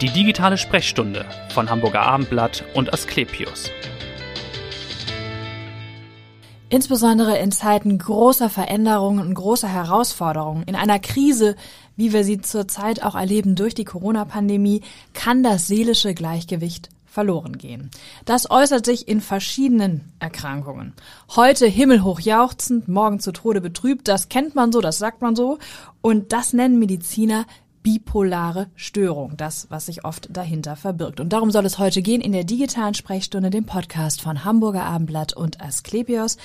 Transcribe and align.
Die 0.00 0.10
digitale 0.10 0.58
Sprechstunde 0.58 1.24
von 1.50 1.70
Hamburger 1.70 2.02
Abendblatt 2.02 2.64
und 2.74 2.92
Asklepios. 2.92 3.70
Insbesondere 6.68 7.38
in 7.38 7.52
Zeiten 7.52 7.96
großer 7.96 8.50
Veränderungen 8.50 9.24
und 9.24 9.34
großer 9.34 9.68
Herausforderungen, 9.68 10.64
in 10.64 10.74
einer 10.74 10.98
Krise, 10.98 11.54
wie 11.94 12.12
wir 12.12 12.24
sie 12.24 12.40
zurzeit 12.40 13.04
auch 13.04 13.14
erleben 13.14 13.54
durch 13.54 13.74
die 13.74 13.84
Corona-Pandemie, 13.84 14.82
kann 15.12 15.44
das 15.44 15.68
seelische 15.68 16.12
Gleichgewicht 16.12 16.88
verloren 17.14 17.56
gehen. 17.56 17.90
Das 18.24 18.50
äußert 18.50 18.84
sich 18.84 19.06
in 19.06 19.20
verschiedenen 19.20 20.12
Erkrankungen. 20.18 20.94
Heute 21.36 21.66
himmelhoch 21.66 22.18
jauchzend, 22.18 22.88
morgen 22.88 23.20
zu 23.20 23.30
Tode 23.30 23.60
betrübt, 23.60 24.08
das 24.08 24.28
kennt 24.28 24.56
man 24.56 24.72
so, 24.72 24.80
das 24.80 24.98
sagt 24.98 25.22
man 25.22 25.36
so. 25.36 25.58
Und 26.02 26.32
das 26.32 26.52
nennen 26.52 26.80
Mediziner 26.80 27.46
bipolare 27.84 28.68
Störung, 28.76 29.36
das, 29.36 29.66
was 29.70 29.86
sich 29.86 30.06
oft 30.06 30.28
dahinter 30.34 30.74
verbirgt. 30.74 31.20
Und 31.20 31.34
darum 31.34 31.50
soll 31.50 31.66
es 31.66 31.78
heute 31.78 32.00
gehen 32.00 32.22
in 32.22 32.32
der 32.32 32.44
digitalen 32.44 32.94
Sprechstunde, 32.94 33.50
dem 33.50 33.66
Podcast 33.66 34.22
von 34.22 34.42
Hamburger 34.42 34.84
Abendblatt 34.84 35.34
und 35.34 35.60
Asklepios. 35.60 36.38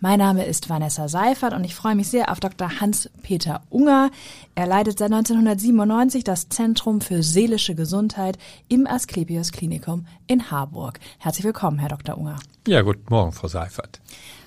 Mein 0.00 0.18
Name 0.18 0.46
ist 0.46 0.70
Vanessa 0.70 1.08
Seifert 1.08 1.52
und 1.52 1.64
ich 1.64 1.74
freue 1.74 1.94
mich 1.94 2.08
sehr 2.08 2.32
auf 2.32 2.40
Dr. 2.40 2.80
Hans-Peter 2.80 3.60
Unger. 3.68 4.10
Er 4.54 4.66
leitet 4.66 4.98
seit 4.98 5.12
1997 5.12 6.24
das 6.24 6.48
Zentrum 6.48 7.02
für 7.02 7.22
seelische 7.22 7.74
Gesundheit 7.74 8.38
im 8.68 8.86
Asklepios 8.86 9.52
Klinikum 9.52 10.06
in 10.26 10.50
Harburg. 10.50 10.98
Herzlich 11.18 11.44
willkommen, 11.44 11.78
Herr 11.78 11.90
Dr. 11.90 12.16
Unger. 12.16 12.36
Ja, 12.66 12.80
guten 12.80 13.04
Morgen, 13.10 13.32
Frau 13.32 13.48
Seifert. 13.48 14.00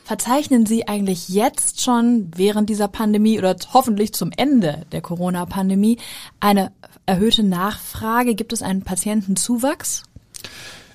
Verzeichnen 0.09 0.65
Sie 0.65 0.87
eigentlich 0.87 1.29
jetzt 1.29 1.81
schon 1.81 2.31
während 2.35 2.67
dieser 2.67 2.87
Pandemie 2.87 3.37
oder 3.37 3.55
hoffentlich 3.75 4.11
zum 4.11 4.31
Ende 4.35 4.87
der 4.91 5.01
Corona-Pandemie 5.01 5.99
eine 6.39 6.71
erhöhte 7.05 7.43
Nachfrage? 7.43 8.33
Gibt 8.33 8.51
es 8.51 8.63
einen 8.63 8.81
Patientenzuwachs? 8.81 10.08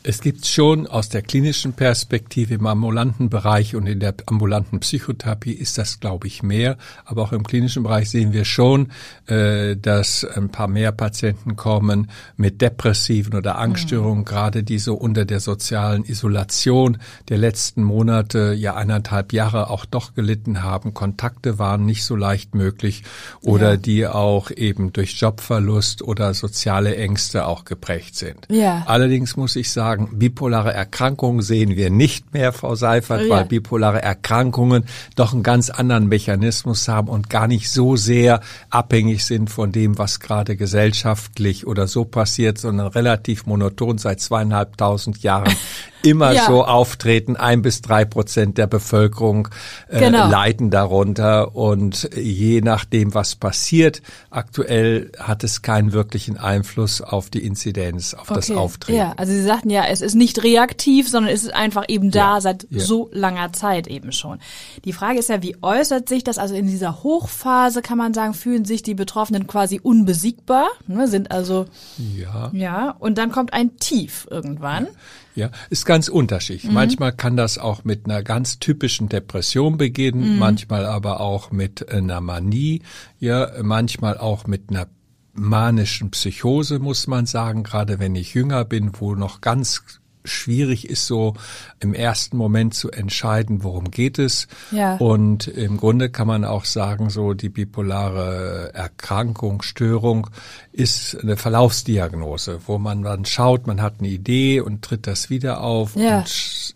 Es 0.07 0.21
gibt 0.21 0.45
schon 0.45 0.87
aus 0.87 1.09
der 1.09 1.23
klinischen 1.23 1.73
Perspektive 1.73 2.53
im 2.53 2.67
ambulanten 2.67 3.31
Bereich 3.31 3.75
und 3.75 3.87
in 3.87 4.01
der 4.01 4.15
ambulanten 4.27 4.81
Psychotherapie 4.81 5.55
ist 5.55 5.79
das, 5.79 5.99
glaube 5.99 6.27
ich, 6.27 6.43
mehr. 6.43 6.77
Aber 7.07 7.23
auch 7.23 7.33
im 7.33 7.43
klinischen 7.43 7.85
Bereich 7.85 8.11
sehen 8.11 8.35
wir 8.35 8.45
schon, 8.45 8.93
äh, 9.29 9.79
dass 9.79 10.23
ein 10.23 10.51
paar 10.51 10.69
mehr 10.69 10.93
Patienten 10.93 11.57
kommen 11.57 12.11
mit 12.37 12.61
depressiven 12.61 13.33
oder 13.33 13.57
Angststörungen, 13.57 14.21
mhm. 14.21 14.25
gerade 14.27 14.63
die 14.63 14.79
so 14.79 14.95
unter 14.95 15.25
der 15.25 15.41
sozialen 15.41 16.05
Isolation 16.05 16.99
der 17.31 17.39
letzten 17.39 17.83
Monate, 17.83 18.53
ja 18.53 18.75
eineinhalb 18.75 19.33
Jahre 19.33 19.71
auch 19.71 19.87
doch 19.87 20.15
gelitten 20.15 20.63
haben. 20.63 20.93
Kontakte 20.93 21.59
waren 21.59 21.87
nicht 21.87 22.05
so 22.05 22.15
leicht 22.15 22.55
möglich 22.55 23.05
oder 23.41 23.71
ja. 23.71 23.77
die 23.79 24.07
auch 24.07 24.51
eben 24.51 24.93
durch 24.93 25.19
Jobverlust 25.19 26.03
oder 26.03 26.35
soziale 26.35 26.95
Ängste 26.95 27.47
auch 27.47 27.65
geprägt 27.65 28.17
sind. 28.17 28.47
Ja. 28.51 28.83
Allerdings 28.85 29.39
muss 29.39 29.57
ich 29.57 29.71
sagen, 29.71 29.94
sagen, 29.95 30.19
bipolare 30.19 30.73
Erkrankungen 30.73 31.43
sehen 31.43 31.77
wir 31.77 31.91
nicht 31.91 32.35
mehr, 32.35 32.53
Frau 32.53 32.75
Seifert, 32.75 33.23
oh 33.23 33.25
ja. 33.25 33.31
weil 33.31 33.45
bipolare 33.45 34.03
Erkrankungen 34.03 34.85
doch 35.17 35.33
einen 35.33 35.43
ganz 35.43 35.71
anderen 35.71 36.09
Mechanismus 36.09 36.89
haben 36.89 37.09
und 37.09 37.31
gar 37.31 37.47
nicht 37.47 37.71
so 37.71 37.97
sehr 37.97 38.41
abhängig 38.71 39.25
sind 39.25 39.51
von 39.51 39.73
dem, 39.73 39.99
was 39.99 40.21
gerade 40.21 40.57
gesellschaftlich 40.57 41.67
oder 41.67 41.87
so 41.87 42.05
passiert, 42.05 42.59
sondern 42.59 42.89
relativ 42.89 43.47
monoton 43.47 43.99
seit 43.99 44.21
zweieinhalbtausend 44.21 45.23
Jahren 45.23 45.55
immer 46.05 46.33
ja. 46.33 46.47
so 46.47 46.65
auftreten. 46.65 47.37
Ein 47.37 47.63
bis 47.63 47.81
drei 47.81 48.05
Prozent 48.05 48.59
der 48.59 48.67
Bevölkerung 48.67 49.49
äh, 49.89 50.01
genau. 50.01 50.29
leiden 50.29 50.71
darunter 50.71 51.57
und 51.57 52.11
je 52.15 52.61
nachdem, 52.61 53.15
was 53.15 53.37
passiert, 53.37 54.03
aktuell 54.31 55.11
hat 55.19 55.45
es 55.45 55.63
keinen 55.63 55.93
wirklichen 55.93 56.37
Einfluss 56.37 57.01
auf 57.01 57.31
die 57.31 57.45
Inzidenz, 57.45 58.15
auf 58.15 58.31
okay. 58.31 58.35
das 58.35 58.51
Auftreten. 58.51 58.99
Ja, 58.99 59.15
also 59.17 59.33
Sie 59.33 59.43
sagten 59.43 59.71
ja, 59.71 59.85
es 59.87 60.03
ist 60.03 60.15
nicht 60.15 60.43
reaktiv, 60.43 61.09
sondern 61.09 61.33
es 61.33 61.43
ist 61.43 61.55
einfach 61.55 61.85
eben 61.89 62.11
da 62.11 62.35
ja. 62.35 62.41
seit 62.41 62.67
ja. 62.71 62.81
so 62.81 63.09
langer 63.13 63.53
Zeit 63.53 63.87
eben 63.87 64.13
schon. 64.13 64.39
Die 64.85 64.93
Frage 64.93 65.19
ist 65.19 65.29
ja, 65.31 65.43
wie 65.43 65.57
äußert 65.63 66.09
sich 66.09 66.23
das? 66.25 66.39
Also 66.39 66.55
in 66.55 66.67
dieser 66.67 67.03
Hochphase 67.03 67.81
kann 67.81 67.99
man 67.99 68.13
sagen, 68.13 68.35
fühlen 68.35 68.65
sich 68.65 68.83
die 68.83 68.95
Betroffenen 68.95 69.47
quasi 69.47 69.81
unbesiegbar, 69.83 70.69
ne, 70.87 71.09
sind 71.09 71.31
also 71.31 71.67
ja, 71.97 72.51
ja, 72.53 72.95
und 72.99 73.17
dann 73.17 73.33
kommt 73.33 73.53
ein 73.53 73.77
Tief 73.79 74.27
irgendwann. 74.31 74.89
Ja. 75.35 75.51
Ist 75.71 75.85
ganz 75.85 76.09
unterschiedlich. 76.09 76.65
Mhm. 76.65 76.75
Manchmal 76.75 77.13
kann 77.13 77.37
das 77.37 77.59
auch 77.59 77.85
mit 77.85 78.07
einer 78.07 78.23
ganz 78.23 78.59
typischen 78.59 79.09
Depression 79.09 79.77
beginnen, 79.77 80.35
mhm. 80.35 80.39
manchmal 80.39 80.87
aber 80.87 81.21
auch 81.21 81.51
mit 81.51 81.89
einer 81.91 82.21
Manie, 82.21 82.83
ja, 83.19 83.51
manchmal 83.63 84.19
auch 84.19 84.47
mit 84.47 84.71
einer 84.71 84.87
manischen 85.33 86.11
Psychose, 86.11 86.79
muss 86.79 87.07
man 87.07 87.27
sagen, 87.27 87.65
gerade 87.65 87.99
wenn 87.99 88.15
ich 88.15 88.35
jünger 88.35 88.65
bin, 88.65 88.93
wo 89.01 89.17
noch 89.17 89.41
ganz 89.41 89.83
schwierig 90.25 90.89
ist, 90.89 91.07
so 91.07 91.35
im 91.81 91.93
ersten 91.93 92.37
Moment 92.37 92.75
zu 92.75 92.91
entscheiden, 92.91 93.63
worum 93.63 93.91
geht 93.91 94.19
es. 94.19 94.49
Ja. 94.71 94.97
Und 94.97 95.47
im 95.49 95.77
Grunde 95.77 96.09
kann 96.09 96.27
man 96.27 96.45
auch 96.45 96.65
sagen, 96.65 97.11
so 97.11 97.35
die 97.35 97.51
bipolare 97.51 98.73
Erkrankung, 98.73 99.63
Störung 99.63 100.31
ist 100.75 101.17
eine 101.23 101.37
Verlaufsdiagnose, 101.37 102.59
wo 102.67 102.79
man 102.79 103.03
dann 103.03 103.25
schaut, 103.25 103.69
man 103.69 103.81
hat 103.81 103.95
eine 104.01 104.09
Idee 104.09 104.61
und 104.61 104.83
tritt 104.83 105.07
das 105.07 105.31
wieder 105.31 105.61
auf 105.61 105.95
ja. 105.95 106.19
und 106.19 106.25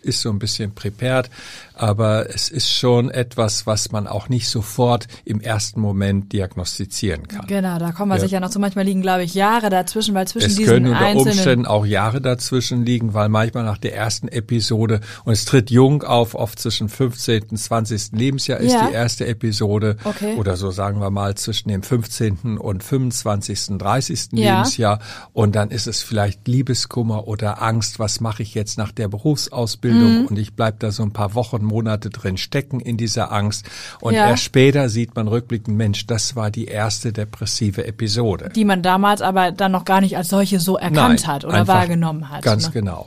ist 0.02 0.20
so 0.20 0.30
ein 0.30 0.38
bisschen 0.38 0.72
prepared. 0.72 1.28
Aber 1.74 2.28
es 2.32 2.48
ist 2.48 2.72
schon 2.72 3.10
etwas, 3.10 3.66
was 3.66 3.92
man 3.92 4.06
auch 4.06 4.28
nicht 4.28 4.48
sofort 4.48 5.06
im 5.24 5.40
ersten 5.40 5.80
Moment 5.80 6.32
diagnostizieren 6.32 7.26
kann. 7.28 7.46
Genau, 7.46 7.78
da 7.78 7.92
kommen 7.92 8.10
wir 8.10 8.16
ja. 8.16 8.22
sicher 8.22 8.40
noch 8.40 8.50
zu. 8.50 8.58
Manchmal 8.58 8.84
liegen, 8.84 9.02
glaube 9.02 9.24
ich, 9.24 9.34
Jahre 9.34 9.68
dazwischen, 9.68 10.14
weil 10.14 10.26
zwischen 10.26 10.50
es 10.50 10.56
diesen 10.56 10.72
können 10.72 10.86
unter 10.88 11.00
einzelnen 11.00 11.32
Umständen 11.32 11.66
auch 11.66 11.86
Jahre 11.86 12.20
dazwischen 12.20 12.84
liegen, 12.84 13.14
weil 13.14 13.28
manchmal 13.28 13.64
nach 13.64 13.78
der 13.78 13.94
ersten 13.94 14.28
Episode 14.28 15.00
und 15.24 15.32
es 15.32 15.44
tritt 15.44 15.70
jung 15.70 16.02
auf, 16.02 16.34
oft 16.34 16.58
zwischen 16.58 16.88
15. 16.88 17.44
und 17.50 17.56
20. 17.56 18.12
Lebensjahr 18.12 18.60
ist 18.60 18.72
ja. 18.72 18.88
die 18.88 18.94
erste 18.94 19.26
Episode 19.26 19.96
okay. 20.04 20.34
oder 20.34 20.56
so 20.56 20.70
sagen 20.70 21.00
wir 21.00 21.10
mal 21.10 21.36
zwischen 21.36 21.68
dem 21.68 21.82
15. 21.82 22.58
und 22.58 22.84
25. 22.84 23.78
30. 23.78 23.87
Ja. 24.32 24.56
Lebensjahr 24.56 25.00
und 25.32 25.54
dann 25.56 25.70
ist 25.70 25.86
es 25.86 26.02
vielleicht 26.02 26.46
Liebeskummer 26.46 27.28
oder 27.28 27.62
Angst, 27.62 27.98
was 27.98 28.20
mache 28.20 28.42
ich 28.42 28.54
jetzt 28.54 28.78
nach 28.78 28.92
der 28.92 29.08
Berufsausbildung 29.08 30.20
mhm. 30.20 30.26
und 30.26 30.38
ich 30.38 30.54
bleib 30.54 30.80
da 30.80 30.90
so 30.90 31.02
ein 31.02 31.12
paar 31.12 31.34
Wochen, 31.34 31.64
Monate 31.64 32.10
drin 32.10 32.36
stecken 32.36 32.80
in 32.80 32.96
dieser 32.96 33.32
Angst 33.32 33.66
und 34.00 34.14
ja. 34.14 34.28
erst 34.28 34.44
später 34.44 34.88
sieht 34.88 35.14
man 35.16 35.28
rückblickend, 35.28 35.76
Mensch, 35.76 36.06
das 36.06 36.36
war 36.36 36.50
die 36.50 36.66
erste 36.66 37.12
depressive 37.12 37.86
Episode. 37.86 38.50
Die 38.54 38.64
man 38.64 38.82
damals 38.82 39.22
aber 39.22 39.52
dann 39.52 39.72
noch 39.72 39.84
gar 39.84 40.00
nicht 40.00 40.16
als 40.16 40.28
solche 40.28 40.60
so 40.60 40.76
erkannt 40.76 41.22
Nein, 41.22 41.26
hat 41.26 41.44
oder 41.44 41.66
wahrgenommen 41.66 42.28
hat. 42.28 42.42
Ganz 42.42 42.66
ne? 42.66 42.72
genau 42.72 43.06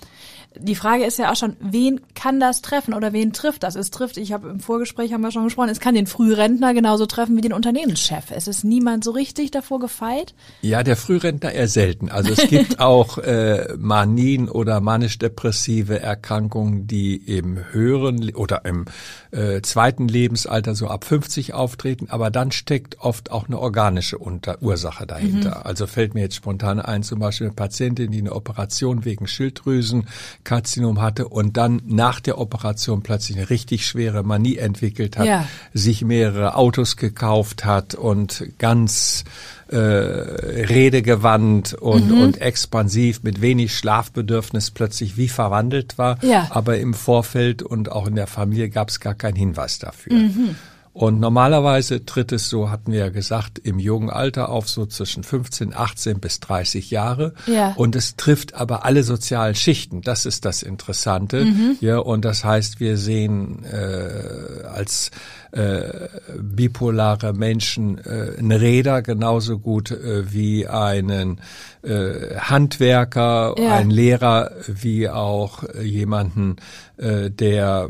die 0.58 0.76
Frage 0.76 1.06
ist 1.06 1.18
ja 1.18 1.32
auch 1.32 1.36
schon, 1.36 1.56
wen 1.62 2.02
kann 2.14 2.40
das 2.40 2.62
treffen 2.62 2.94
oder 2.94 3.14
wen 3.14 3.32
trifft 3.32 3.64
das? 3.64 3.76
Es 3.76 3.90
trifft, 3.90 4.18
ich 4.18 4.34
habe 4.34 4.50
im 4.50 4.60
Vorgespräch 4.60 5.14
haben 5.14 5.22
wir 5.22 5.32
schon 5.32 5.46
gesprochen, 5.46 5.70
es 5.70 5.80
kann 5.80 5.96
den 5.96 6.08
Frührentner 6.08 6.74
genauso 6.74 7.06
treffen 7.06 7.38
wie 7.38 7.42
den 7.42 7.54
Unternehmenschef. 7.54 8.26
Es 8.32 8.48
ist 8.48 8.64
niemand 8.64 9.04
so 9.04 9.12
richtig 9.12 9.52
davor 9.52 9.80
gefeit? 9.80 10.34
Ja, 10.62 10.84
der 10.84 10.98
Frührentner 10.98 11.54
eher 11.54 11.70
selten. 11.70 12.10
Also 12.10 12.34
es 12.34 12.50
gibt 12.50 12.80
auch 12.82 13.18
äh, 13.20 13.76
Manien 13.78 14.50
oder 14.50 14.82
manisch-depressive 14.82 16.00
Erkrankungen, 16.02 16.86
die 16.86 17.16
im 17.16 17.72
höheren 17.72 18.36
oder 18.36 18.66
im 18.66 18.86
äh, 19.32 19.62
zweiten 19.62 20.10
Lebensalter 20.10 20.76
so 20.76 20.88
ab 20.88 21.06
50 21.06 21.54
auftreten, 21.54 22.08
aber 22.10 22.30
dann 22.30 22.52
steckt 22.52 23.00
oft 23.00 23.32
auch 23.32 23.48
eine 23.48 23.58
organische 23.58 24.18
Unter 24.18 24.62
Ursache 24.62 25.08
dahinter. 25.08 25.60
Mhm. 25.60 25.64
Also 25.64 25.88
fällt 25.88 26.14
mir 26.14 26.22
jetzt 26.22 26.36
spontan 26.36 26.82
ein, 26.82 27.04
zum 27.04 27.20
Beispiel 27.20 27.48
eine 27.48 27.56
Patientin, 27.56 28.12
die 28.12 28.20
eine 28.20 28.34
Operation 28.34 29.06
wegen 29.06 29.28
Schilddrüsen 29.28 30.08
Karzinom 30.44 31.02
hatte 31.02 31.28
und 31.28 31.58
dann 31.58 31.82
nach 31.86 32.20
der 32.20 32.38
Operation 32.38 33.04
plötzlich 33.04 33.38
eine 33.38 33.50
richtig 33.50 33.86
schwere 33.86 34.24
Manie 34.24 34.58
entwickelt 34.58 35.18
hat, 35.18 35.26
ja. 35.26 35.48
sich 35.74 36.04
mehrere 36.04 36.56
Autos 36.56 36.98
gekauft 36.98 37.66
hat 37.66 37.96
und 37.96 38.46
ganz 38.58 39.24
äh, 39.68 39.78
redegewandt 39.78 41.74
und, 41.74 42.10
mhm. 42.10 42.22
und 42.22 42.42
expansiv 42.42 43.24
mit 43.24 43.42
wenig 43.42 43.76
Schlafbedürfnis 43.76 44.72
plötzlich 44.72 45.18
wie 45.18 45.30
verwandelt 45.30 45.98
war. 45.98 46.24
Ja. 46.24 46.48
Aber 46.50 46.78
im 46.78 46.94
Vorfeld 46.94 47.64
und 47.64 47.92
auch 47.92 48.08
in 48.08 48.16
der 48.16 48.28
Familie 48.28 48.70
gab 48.70 48.90
es 48.90 49.00
gar 49.00 49.14
keinen 49.14 49.36
Hinweis 49.36 49.80
dafür. 49.80 50.14
Mhm. 50.14 50.56
Und 50.94 51.22
normalerweise 51.22 52.06
tritt 52.06 52.34
es, 52.34 52.50
so 52.50 52.70
hatten 52.70 52.92
wir 52.92 53.00
ja 53.00 53.10
gesagt, 53.10 53.60
im 53.60 53.80
jungen 53.80 54.10
Alter 54.10 54.50
auf, 54.50 54.70
so 54.70 54.86
zwischen 54.86 55.24
15, 55.24 55.74
18 55.74 56.20
bis 56.20 56.42
30 56.42 56.92
Jahre. 56.92 57.34
Ja. 57.48 57.74
Und 57.78 57.96
es 57.96 58.18
trifft 58.18 58.56
aber 58.56 58.84
alle 58.84 59.04
sozialen 59.04 59.56
Schichten. 59.56 60.02
Das 60.02 60.26
ist 60.26 60.44
das 60.44 60.64
Interessante. 60.64 61.46
Mhm. 61.46 61.78
Ja, 61.80 62.00
und 62.00 62.26
das 62.26 62.44
heißt, 62.44 62.82
wir 62.82 62.98
sehen 62.98 63.64
äh, 63.64 64.66
als 64.68 65.12
äh, 65.52 66.10
bipolare 66.38 67.34
Menschen 67.34 67.98
äh, 67.98 68.38
einen 68.38 68.52
Räder 68.52 69.02
genauso 69.02 69.60
gut 69.60 69.92
äh, 69.92 70.34
wie 70.34 70.68
einen 70.68 71.40
äh, 71.84 72.36
Handwerker, 72.38 73.56
ja. 73.58 73.76
einen 73.76 73.92
Lehrer, 73.92 74.52
wie 74.68 75.10
auch 75.10 75.64
jemanden, 75.82 76.58
äh, 76.98 77.30
der 77.30 77.90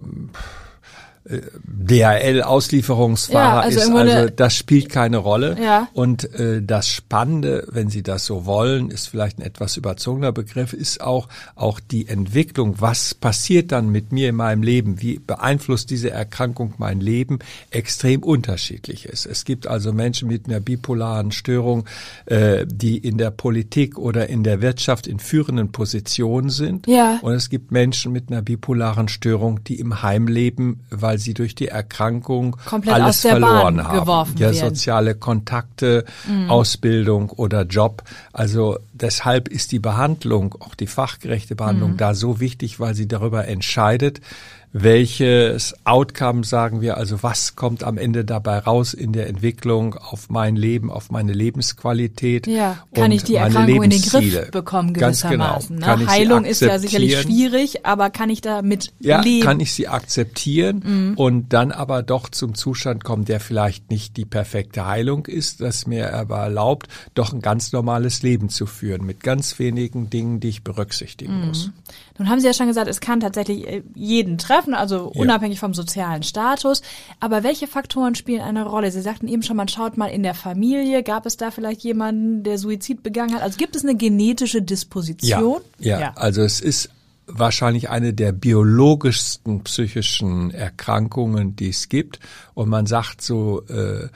DHL-Auslieferungsfahrer 1.63 3.56
Ja, 3.56 3.60
also 3.62 3.80
ist, 3.80 3.89
also 3.89 4.30
das 4.36 4.56
spielt 4.56 4.89
keine 4.89 5.18
Rolle. 5.18 5.57
Ja. 5.62 5.88
Und 5.94 6.33
äh, 6.36 6.62
das 6.62 6.88
Spannende, 6.89 7.68
wenn 7.72 7.89
Sie 7.89 8.04
das 8.04 8.25
so 8.25 8.45
wollen, 8.45 8.89
ist 8.92 9.07
vielleicht 9.07 9.39
ein 9.39 9.44
etwas 9.44 9.78
überzogener 9.78 10.31
Begriff, 10.31 10.74
ist 10.74 11.01
auch 11.01 11.28
auch 11.56 11.80
die 11.80 12.07
Entwicklung. 12.07 12.75
Was 12.80 13.13
passiert 13.13 13.72
dann 13.72 13.89
mit 13.89 14.12
mir 14.12 14.30
in 14.30 14.36
meinem 14.36 14.63
Leben? 14.63 15.01
Wie 15.01 15.19
beeinflusst 15.19 15.89
diese 15.89 16.12
Erkrankung 16.12 16.74
mein 16.78 17.00
Leben? 17.00 17.39
Extrem 17.69 18.24
unterschiedlich 18.24 19.06
ist. 19.06 19.25
Es 19.25 19.45
gibt 19.45 19.68
also 19.68 19.94
Menschen 19.94 20.28
mit 20.28 20.48
einer 20.48 20.60
bipolaren 20.60 21.31
Störung, 21.31 21.86
äh, 22.25 22.66
die 22.68 22.98
in 22.98 23.18
der 23.18 23.31
Politik 23.31 23.98
oder 23.98 24.30
in 24.30 24.44
der 24.44 24.62
Wirtschaft 24.62 25.07
in 25.07 25.19
führenden 25.19 25.72
Positionen 25.72 26.50
sind. 26.50 26.88
Ja. 26.88 27.19
Und 27.22 27.33
es 27.33 27.50
gibt 27.50 27.72
Menschen 27.72 28.12
mit 28.12 28.31
einer 28.31 28.42
bipolaren 28.42 29.07
Störung, 29.07 29.63
die 29.63 29.80
im 29.80 30.01
Heim 30.01 30.28
leben, 30.28 30.81
weil 30.89 31.18
sie 31.21 31.33
durch 31.33 31.56
die 31.56 31.69
Erkrankung 31.69 32.57
Komplett 32.65 32.95
alles 32.95 33.21
verloren 33.21 33.77
Bahn 33.77 33.88
haben. 33.88 33.97
ja, 34.38 34.47
werden. 34.47 34.56
Mhm. 34.56 34.59
soziale 34.59 35.15
Kontakte, 35.15 36.03
Ausbildung 36.50 37.29
oder 37.29 37.63
Job. 37.63 38.03
Also 38.33 38.77
deshalb 38.94 39.47
ist 39.47 39.71
die 39.71 39.79
Behandlung, 39.79 40.56
auch 40.59 40.75
die 40.75 40.88
fachgerechte 40.88 41.53
Mhm. 41.53 41.57
Behandlung 41.57 41.97
da 41.97 42.13
so 42.13 42.39
wichtig, 42.39 42.79
weil 42.79 42.95
sie 42.95 43.07
darüber 43.07 43.47
entscheidet, 43.47 44.19
welches 44.73 45.75
Outcome 45.83 46.44
sagen 46.44 46.81
wir, 46.81 46.97
also 46.97 47.23
was 47.23 47.56
kommt 47.56 47.83
am 47.83 47.97
Ende 47.97 48.23
dabei 48.23 48.57
raus 48.59 48.94
in 48.94 49.12
der 49.12 49.27
Entwicklung 49.27 49.95
auf 49.95 50.29
mein 50.29 50.56
Leben, 50.56 50.89
auf 50.89 51.12
meine 51.12 51.33
Lebensqualität 51.33 52.47
Ja, 52.47 52.77
kann 52.94 53.12
ich 53.12 53.23
die 53.23 53.35
Erkrankung 53.35 53.83
in 53.83 53.89
den. 53.89 54.01
Griff 54.01 54.51
bekommen 54.51 54.94
Ganz 54.94 55.21
gewissermaßen. 55.21 55.75
genau. 55.75 55.85
Kann 55.88 56.00
ne? 56.00 56.07
Heilung 56.07 56.45
ist 56.45 56.62
ja 56.62 56.79
sicherlich 56.79 57.19
schwierig, 57.19 57.85
aber 57.85 58.09
kann 58.09 58.29
ich 58.29 58.41
damit 58.41 58.94
Ja, 59.00 59.21
leben? 59.21 59.45
kann 59.45 59.59
ich 59.59 59.73
sie 59.73 59.88
akzeptieren 59.88 61.15
und 61.18 61.53
dann 61.53 61.71
aber 61.71 62.01
doch 62.03 62.29
zum 62.29 62.56
Zustand 62.56 63.03
kommen, 63.03 63.25
der 63.25 63.39
vielleicht 63.39 63.89
nicht 63.91 64.18
die 64.18 64.25
perfekte 64.25 64.85
Heilung 64.85 65.25
ist, 65.25 65.62
das 65.62 65.85
mir 65.85 66.13
aber 66.13 66.38
erlaubt, 66.39 66.88
doch 67.13 67.33
ein 67.33 67.41
ganz 67.41 67.71
normales 67.73 68.23
Leben 68.23 68.50
zu 68.50 68.65
führen 68.65 69.06
mit 69.06 69.21
ganz 69.21 69.59
wenigen 69.59 70.09
Dingen, 70.09 70.39
die 70.39 70.50
ich 70.50 70.63
berücksichtigen 70.63 71.47
muss. 71.47 71.71
Nun 72.18 72.29
haben 72.29 72.39
Sie 72.39 72.47
ja 72.47 72.53
schon 72.53 72.68
gesagt, 72.68 72.88
es 72.88 73.00
kann 73.00 73.19
tatsächlich 73.19 73.68
äh, 73.68 73.81
jeden 73.95 74.38
treffen, 74.38 74.60
also 74.69 75.11
Ja. 75.13 75.21
unabhängig 75.21 75.59
vom 75.59 75.73
sozialen 75.73 76.23
Status. 76.23 76.81
Aber 77.19 77.43
welche 77.43 77.67
Faktoren 77.67 78.15
spielen 78.15 78.41
eine 78.41 78.65
Rolle? 78.65 78.91
Sie 78.91 79.01
sagten 79.01 79.27
eben 79.27 79.43
schon, 79.43 79.57
man 79.57 79.67
schaut 79.67 79.97
mal 79.97 80.07
in 80.07 80.23
der 80.23 80.33
Familie. 80.33 81.03
Gab 81.03 81.25
es 81.25 81.37
da 81.37 81.51
vielleicht 81.51 81.81
jemanden, 81.81 82.43
der 82.43 82.57
Suizid 82.57 83.03
begangen 83.03 83.33
hat? 83.35 83.41
Also 83.41 83.57
gibt 83.57 83.75
es 83.75 83.83
eine 83.83 83.95
genetische 83.95 84.61
Disposition? 84.61 85.61
Ja, 85.79 85.99
ja, 85.99 86.13
also 86.15 86.41
es 86.41 86.61
ist 86.61 86.89
wahrscheinlich 87.27 87.89
eine 87.89 88.13
der 88.13 88.31
biologischsten 88.31 89.63
psychischen 89.63 90.51
Erkrankungen, 90.51 91.55
die 91.55 91.69
es 91.69 91.87
gibt. 91.89 92.19
Und 92.53 92.69
man 92.69 92.85
sagt 92.85 93.21
so, 93.21 93.63
äh, 93.67 94.09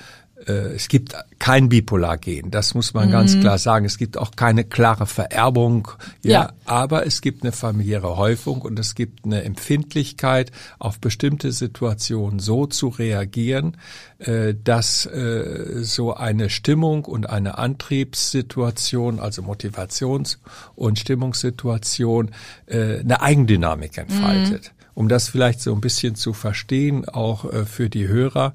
es 0.53 0.87
gibt 0.87 1.15
kein 1.39 1.69
Bipolar-Gen, 1.69 2.51
das 2.51 2.73
muss 2.73 2.93
man 2.93 3.11
ganz 3.11 3.39
klar 3.39 3.57
sagen. 3.57 3.85
Es 3.85 3.97
gibt 3.97 4.17
auch 4.17 4.31
keine 4.35 4.63
klare 4.63 5.05
Vererbung, 5.05 5.87
ja, 6.23 6.31
Ja. 6.31 6.53
aber 6.65 7.05
es 7.05 7.21
gibt 7.21 7.43
eine 7.43 7.51
familiäre 7.51 8.17
Häufung 8.17 8.61
und 8.61 8.77
es 8.79 8.95
gibt 8.95 9.25
eine 9.25 9.43
Empfindlichkeit, 9.43 10.51
auf 10.79 10.99
bestimmte 10.99 11.51
Situationen 11.51 12.39
so 12.39 12.65
zu 12.67 12.87
reagieren, 12.89 13.77
äh, 14.19 14.53
dass 14.63 15.05
äh, 15.05 15.83
so 15.83 16.13
eine 16.15 16.49
Stimmung 16.49 17.05
und 17.05 17.29
eine 17.29 17.57
Antriebssituation, 17.57 19.19
also 19.19 19.41
Motivations- 19.41 20.37
und 20.75 20.99
Stimmungssituation, 20.99 22.31
äh, 22.67 22.99
eine 22.99 23.21
Eigendynamik 23.21 23.97
entfaltet. 23.97 24.71
Um 24.93 25.09
das 25.09 25.27
vielleicht 25.27 25.59
so 25.59 25.73
ein 25.73 25.81
bisschen 25.81 26.15
zu 26.15 26.31
verstehen, 26.31 27.03
auch 27.09 27.51
äh, 27.51 27.65
für 27.65 27.89
die 27.89 28.07
Hörer, 28.07 28.53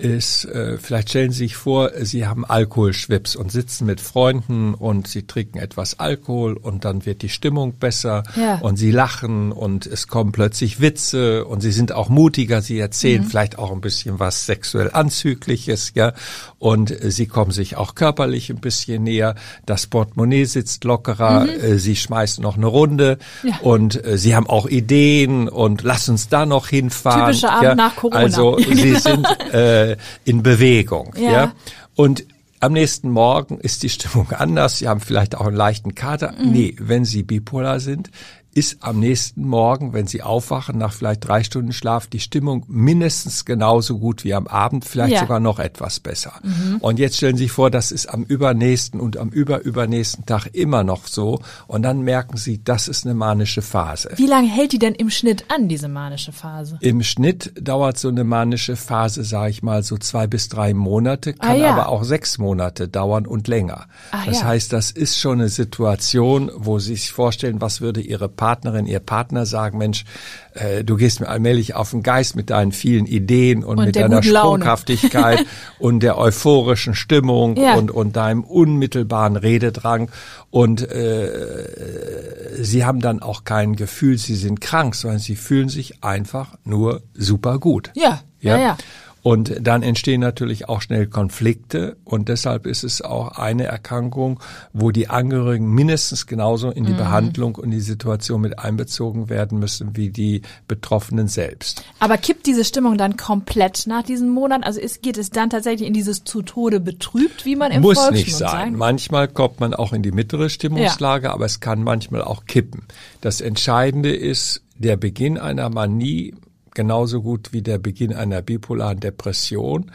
ist, 0.00 0.44
äh, 0.46 0.78
vielleicht 0.78 1.10
stellen 1.10 1.30
Sie 1.30 1.38
sich 1.38 1.56
vor, 1.56 1.90
Sie 2.00 2.26
haben 2.26 2.44
Alkoholschwips 2.44 3.36
und 3.36 3.52
sitzen 3.52 3.86
mit 3.86 4.00
Freunden 4.00 4.74
und 4.74 5.06
Sie 5.08 5.26
trinken 5.26 5.58
etwas 5.58 5.98
Alkohol 6.00 6.56
und 6.56 6.84
dann 6.84 7.06
wird 7.06 7.22
die 7.22 7.28
Stimmung 7.28 7.74
besser 7.74 8.22
Ja. 8.36 8.56
und 8.58 8.76
Sie 8.76 8.90
lachen 8.90 9.52
und 9.52 9.86
es 9.86 10.08
kommen 10.08 10.32
plötzlich 10.32 10.80
Witze 10.80 11.44
und 11.44 11.60
Sie 11.60 11.72
sind 11.72 11.92
auch 11.92 12.08
mutiger, 12.08 12.62
Sie 12.62 12.78
erzählen 12.78 13.24
vielleicht 13.24 13.58
auch 13.58 13.70
ein 13.72 13.80
bisschen 13.80 14.18
was 14.18 14.46
sexuell 14.46 14.90
Anzügliches, 14.92 15.92
ja, 15.94 16.12
und 16.58 16.90
äh, 16.90 17.10
Sie 17.10 17.26
kommen 17.26 17.50
sich 17.52 17.76
auch 17.76 17.94
körperlich 17.94 18.50
ein 18.50 18.60
bisschen 18.60 19.02
näher, 19.04 19.34
das 19.66 19.86
Portemonnaie 19.86 20.44
sitzt 20.44 20.84
lockerer, 20.84 21.46
äh, 21.48 21.78
Sie 21.78 21.96
schmeißen 21.96 22.42
noch 22.42 22.56
eine 22.56 22.66
Runde 22.66 23.18
Ja. 23.42 23.58
und 23.62 24.04
äh, 24.04 24.16
Sie 24.18 24.34
haben 24.34 24.48
auch 24.48 24.66
Ideen 24.66 25.48
und 25.48 25.82
lass 25.82 26.08
uns 26.08 26.28
da 26.28 26.46
noch 26.46 26.68
hinfahren. 26.68 27.26
Typischer 27.32 27.50
Abend 27.52 27.64
ja. 27.64 27.74
nach 27.74 27.96
Corona. 27.96 28.16
Also 28.20 28.58
Sie 28.58 28.96
sind 28.96 29.26
äh, 29.52 29.89
in 30.24 30.42
Bewegung, 30.42 31.14
Ja. 31.18 31.30
ja. 31.30 31.52
Und 31.94 32.24
am 32.60 32.72
nächsten 32.74 33.10
Morgen 33.10 33.58
ist 33.58 33.82
die 33.82 33.88
Stimmung 33.88 34.30
anders. 34.36 34.78
Sie 34.78 34.88
haben 34.88 35.00
vielleicht 35.00 35.34
auch 35.34 35.46
einen 35.46 35.56
leichten 35.56 35.94
Kater. 35.94 36.32
Mhm. 36.32 36.52
Nee, 36.52 36.76
wenn 36.78 37.04
Sie 37.04 37.22
bipolar 37.22 37.80
sind, 37.80 38.10
ist 38.52 38.78
am 38.80 38.98
nächsten 38.98 39.44
Morgen, 39.46 39.92
wenn 39.92 40.06
Sie 40.06 40.22
aufwachen, 40.22 40.76
nach 40.78 40.92
vielleicht 40.92 41.26
drei 41.26 41.44
Stunden 41.44 41.72
Schlaf, 41.72 42.06
die 42.08 42.18
Stimmung 42.20 42.64
mindestens 42.68 43.44
genauso 43.44 43.98
gut 43.98 44.24
wie 44.24 44.34
am 44.34 44.46
Abend, 44.48 44.84
vielleicht 44.84 45.12
Ja. 45.12 45.20
Mhm. 45.20 45.24
sogar 45.26 45.40
noch 45.40 45.58
etwas 45.60 46.00
besser. 46.00 46.32
Und 46.80 46.98
jetzt 46.98 47.16
stellen 47.16 47.36
Sie 47.36 47.44
sich 47.44 47.52
vor, 47.52 47.70
das 47.70 47.92
ist 47.92 48.06
am 48.06 48.24
übernächsten 48.24 48.98
und 49.00 49.16
am 49.16 49.28
überübernächsten 49.28 50.26
Tag 50.26 50.46
immer 50.52 50.82
noch 50.82 51.06
so. 51.06 51.40
Und 51.68 51.82
dann 51.82 52.00
merken 52.02 52.36
Sie, 52.36 52.62
das 52.62 52.88
ist 52.88 53.04
eine 53.04 53.14
manische 53.14 53.62
Phase. 53.62 54.10
Wie 54.16 54.26
lange 54.26 54.48
hält 54.48 54.72
die 54.72 54.78
denn 54.78 54.94
im 54.94 55.10
Schnitt 55.10 55.44
an, 55.48 55.68
diese 55.68 55.88
manische 55.88 56.32
Phase? 56.32 56.76
Im 56.80 57.02
Schnitt 57.02 57.52
dauert 57.60 57.98
so 57.98 58.08
eine 58.08 58.24
manische 58.24 58.74
Phase, 58.76 59.22
sage 59.24 59.50
ich 59.50 59.62
mal, 59.62 59.82
so 59.84 59.96
zwei 59.96 60.26
bis 60.26 60.48
drei 60.48 60.74
Monate, 60.74 61.34
kann 61.34 61.50
Ah, 61.50 61.54
ja. 61.54 61.70
aber 61.72 61.88
auch 61.88 62.02
sechs 62.04 62.38
Monate 62.38 62.88
dauern 62.88 63.26
und 63.26 63.46
länger. 63.48 63.86
Ah, 64.10 64.24
das 64.26 64.40
ja. 64.40 64.46
heißt, 64.46 64.72
das 64.72 64.90
ist 64.90 65.18
schon 65.18 65.38
eine 65.40 65.48
Situation, 65.48 66.50
wo 66.56 66.78
Sie 66.78 66.94
sich 66.94 67.12
vorstellen, 67.12 67.60
was 67.60 67.80
würde 67.80 68.00
Ihre 68.00 68.28
Partnerin, 68.40 68.86
Ihr 68.86 69.00
Partner 69.00 69.44
sagen, 69.44 69.76
Mensch, 69.76 70.06
äh, 70.54 70.82
du 70.82 70.96
gehst 70.96 71.20
mir 71.20 71.28
allmählich 71.28 71.74
auf 71.74 71.90
den 71.90 72.02
Geist 72.02 72.36
mit 72.36 72.48
deinen 72.48 72.72
vielen 72.72 73.04
Ideen 73.04 73.62
und, 73.62 73.76
Und 73.76 73.84
mit 73.84 73.96
deiner. 73.96 74.22
Sprunghaftigkeit 74.22 75.44
und 75.78 76.00
der 76.02 76.16
euphorischen 76.16 76.94
Stimmung 76.94 77.56
Ja. 77.56 77.74
und, 77.74 77.90
und 77.90 78.16
deinem 78.16 78.42
unmittelbaren 78.42 79.36
Rededrang. 79.36 80.10
Und 80.48 80.90
äh, 80.90 82.62
sie 82.62 82.86
haben 82.86 83.00
dann 83.00 83.20
auch 83.20 83.44
kein 83.44 83.76
Gefühl, 83.76 84.16
sie 84.16 84.36
sind 84.36 84.62
krank, 84.62 84.94
sondern 84.94 85.18
sie 85.20 85.36
fühlen 85.36 85.68
sich 85.68 86.02
einfach 86.02 86.56
nur 86.64 87.02
super 87.14 87.58
gut. 87.58 87.90
Ja, 87.94 88.22
ja, 88.40 88.58
ja. 88.58 88.76
Und 89.22 89.54
dann 89.60 89.82
entstehen 89.82 90.20
natürlich 90.20 90.68
auch 90.68 90.80
schnell 90.80 91.06
Konflikte 91.06 91.96
und 92.04 92.28
deshalb 92.28 92.66
ist 92.66 92.84
es 92.84 93.02
auch 93.02 93.32
eine 93.32 93.64
Erkrankung, 93.64 94.40
wo 94.72 94.90
die 94.90 95.08
Angehörigen 95.08 95.68
mindestens 95.74 96.26
genauso 96.26 96.70
in 96.70 96.84
Mhm. 96.84 96.86
die 96.88 96.92
Behandlung 96.94 97.54
und 97.56 97.70
die 97.70 97.80
Situation 97.80 98.40
mit 98.40 98.58
einbezogen 98.58 99.28
werden 99.28 99.58
müssen 99.58 99.96
wie 99.96 100.10
die 100.10 100.42
Betroffenen 100.68 101.28
selbst. 101.28 101.84
Aber 101.98 102.16
kippt 102.16 102.46
diese 102.46 102.64
Stimmung 102.64 102.96
dann 102.96 103.16
komplett 103.16 103.86
nach 103.86 104.02
diesen 104.02 104.30
Monaten? 104.30 104.64
Also 104.64 104.80
ist, 104.80 105.02
geht 105.02 105.18
es 105.18 105.30
dann 105.30 105.50
tatsächlich 105.50 105.86
in 105.86 105.94
dieses 105.94 106.24
zu 106.24 106.42
Tode 106.42 106.80
betrübt, 106.80 107.44
wie 107.44 107.56
man 107.56 107.72
im 107.72 107.82
Muss 107.82 107.98
Volksmund 107.98 108.26
nicht 108.26 108.36
sein. 108.36 108.48
sagt? 108.50 108.72
Manchmal 108.72 109.28
kommt 109.28 109.60
man 109.60 109.74
auch 109.74 109.92
in 109.92 110.02
die 110.02 110.12
mittlere 110.12 110.48
Stimmungslage, 110.48 111.30
aber 111.30 111.44
es 111.44 111.60
kann 111.60 111.82
manchmal 111.82 112.22
auch 112.22 112.46
kippen. 112.46 112.84
Das 113.20 113.40
Entscheidende 113.40 114.14
ist 114.14 114.62
der 114.78 114.96
Beginn 114.96 115.36
einer 115.36 115.68
Manie, 115.68 116.34
genauso 116.80 117.20
gut 117.20 117.52
wie 117.52 117.60
der 117.60 117.76
Beginn 117.76 118.14
einer 118.14 118.40
bipolaren 118.40 119.00
Depression, 119.00 119.90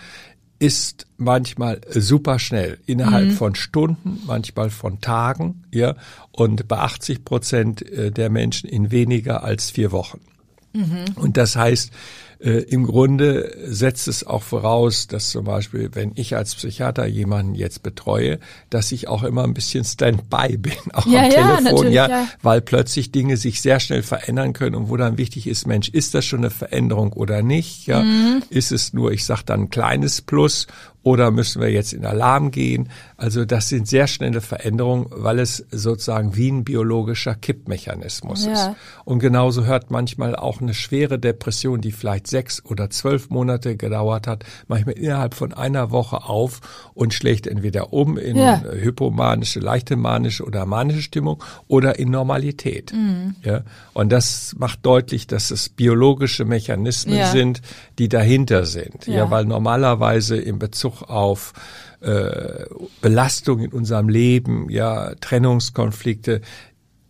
ist 0.59 1.07
manchmal 1.17 1.81
super 1.89 2.37
schnell, 2.37 2.77
innerhalb 2.85 3.31
von 3.31 3.55
Stunden, 3.55 4.21
manchmal 4.27 4.69
von 4.69 5.01
Tagen, 5.01 5.63
ja, 5.73 5.95
und 6.31 6.67
bei 6.67 6.77
80 6.77 7.25
Prozent 7.25 7.81
äh, 7.81 8.11
der 8.11 8.29
Menschen 8.29 8.69
in 8.69 8.91
weniger 8.91 9.43
als 9.43 9.71
vier 9.71 9.91
Wochen. 9.91 10.21
Und 11.15 11.37
das 11.37 11.55
heißt, 11.55 11.91
äh, 12.39 12.49
im 12.63 12.85
Grunde 12.85 13.55
setzt 13.65 14.09
es 14.09 14.25
auch 14.27 14.43
voraus, 14.43 15.07
dass 15.07 15.29
zum 15.29 15.45
Beispiel, 15.45 15.91
wenn 15.93 16.11
ich 16.15 16.35
als 16.35 16.53
Psychiater 16.53 17.05
jemanden 17.05 17.55
jetzt 17.55 17.81
betreue, 17.81 18.39
dass 18.69 18.91
ich 18.91 19.07
auch 19.07 19.23
immer 19.23 19.45
ein 19.45 19.53
bisschen 19.53 19.85
Standby 19.85 20.57
bin, 20.57 20.73
auch 20.93 21.05
Ja, 21.05 21.23
am 21.23 21.31
ja, 21.31 21.57
Telefon, 21.57 21.91
ja, 21.93 22.09
ja. 22.09 22.27
weil 22.41 22.59
plötzlich 22.61 23.11
Dinge 23.11 23.37
sich 23.37 23.61
sehr 23.61 23.79
schnell 23.79 24.03
verändern 24.03 24.51
können 24.51 24.75
und 24.75 24.89
wo 24.89 24.97
dann 24.97 25.17
wichtig 25.17 25.47
ist, 25.47 25.65
Mensch, 25.65 25.87
ist 25.89 26.13
das 26.13 26.25
schon 26.25 26.39
eine 26.39 26.49
Veränderung 26.49 27.13
oder 27.13 27.41
nicht? 27.41 27.87
Ja, 27.87 28.01
Mhm. 28.03 28.43
ist 28.49 28.71
es 28.73 28.91
nur, 28.93 29.11
ich 29.13 29.23
sage 29.25 29.43
dann 29.45 29.61
ein 29.61 29.69
kleines 29.69 30.21
Plus 30.21 30.67
oder 31.05 31.29
müssen 31.29 31.61
wir 31.61 31.69
jetzt 31.69 31.93
in 31.93 32.03
Alarm 32.03 32.49
gehen? 32.49 32.89
Also 33.15 33.45
das 33.45 33.69
sind 33.69 33.87
sehr 33.87 34.07
schnelle 34.07 34.41
Veränderungen, 34.41 35.05
weil 35.11 35.37
es 35.37 35.63
sozusagen 35.69 36.35
wie 36.35 36.49
ein 36.49 36.63
biologischer 36.63 37.35
Kippmechanismus 37.35 38.45
ja. 38.45 38.53
ist. 38.53 38.71
Und 39.03 39.19
genauso 39.19 39.65
hört 39.65 39.91
manchmal 39.91 40.35
auch 40.35 40.61
eine 40.61 40.73
schwere 40.73 41.19
Depression, 41.19 41.79
die 41.79 41.91
vielleicht 41.91 42.25
sechs 42.25 42.65
oder 42.65 42.89
zwölf 42.89 43.29
Monate 43.29 43.77
gedauert 43.77 44.25
hat, 44.25 44.45
manchmal 44.67 44.95
innerhalb 44.95 45.35
von 45.35 45.53
einer 45.53 45.91
Woche 45.91 46.23
auf 46.23 46.61
und 46.95 47.13
schlägt 47.13 47.45
entweder 47.45 47.93
um 47.93 48.17
in 48.17 48.35
ja. 48.35 48.63
hypomanische, 48.63 49.59
leichte 49.59 49.97
manische 49.97 50.43
oder 50.43 50.65
manische 50.65 51.03
Stimmung 51.03 51.43
oder 51.67 51.99
in 51.99 52.09
Normalität. 52.09 52.93
Mhm. 52.93 53.35
Ja? 53.43 53.61
Und 53.93 54.11
das 54.11 54.55
macht 54.57 54.83
deutlich, 54.83 55.27
dass 55.27 55.51
es 55.51 55.69
biologische 55.69 56.45
Mechanismen 56.45 57.17
ja. 57.17 57.27
sind, 57.27 57.61
die 57.99 58.09
dahinter 58.09 58.65
sind. 58.65 59.05
Ja. 59.05 59.17
ja, 59.17 59.29
weil 59.29 59.45
normalerweise 59.45 60.37
in 60.37 60.57
Bezug 60.57 60.94
auf 61.03 61.53
äh, 62.01 62.65
Belastung 63.01 63.59
in 63.59 63.71
unserem 63.71 64.09
Leben, 64.09 64.69
ja, 64.69 65.15
Trennungskonflikte, 65.15 66.41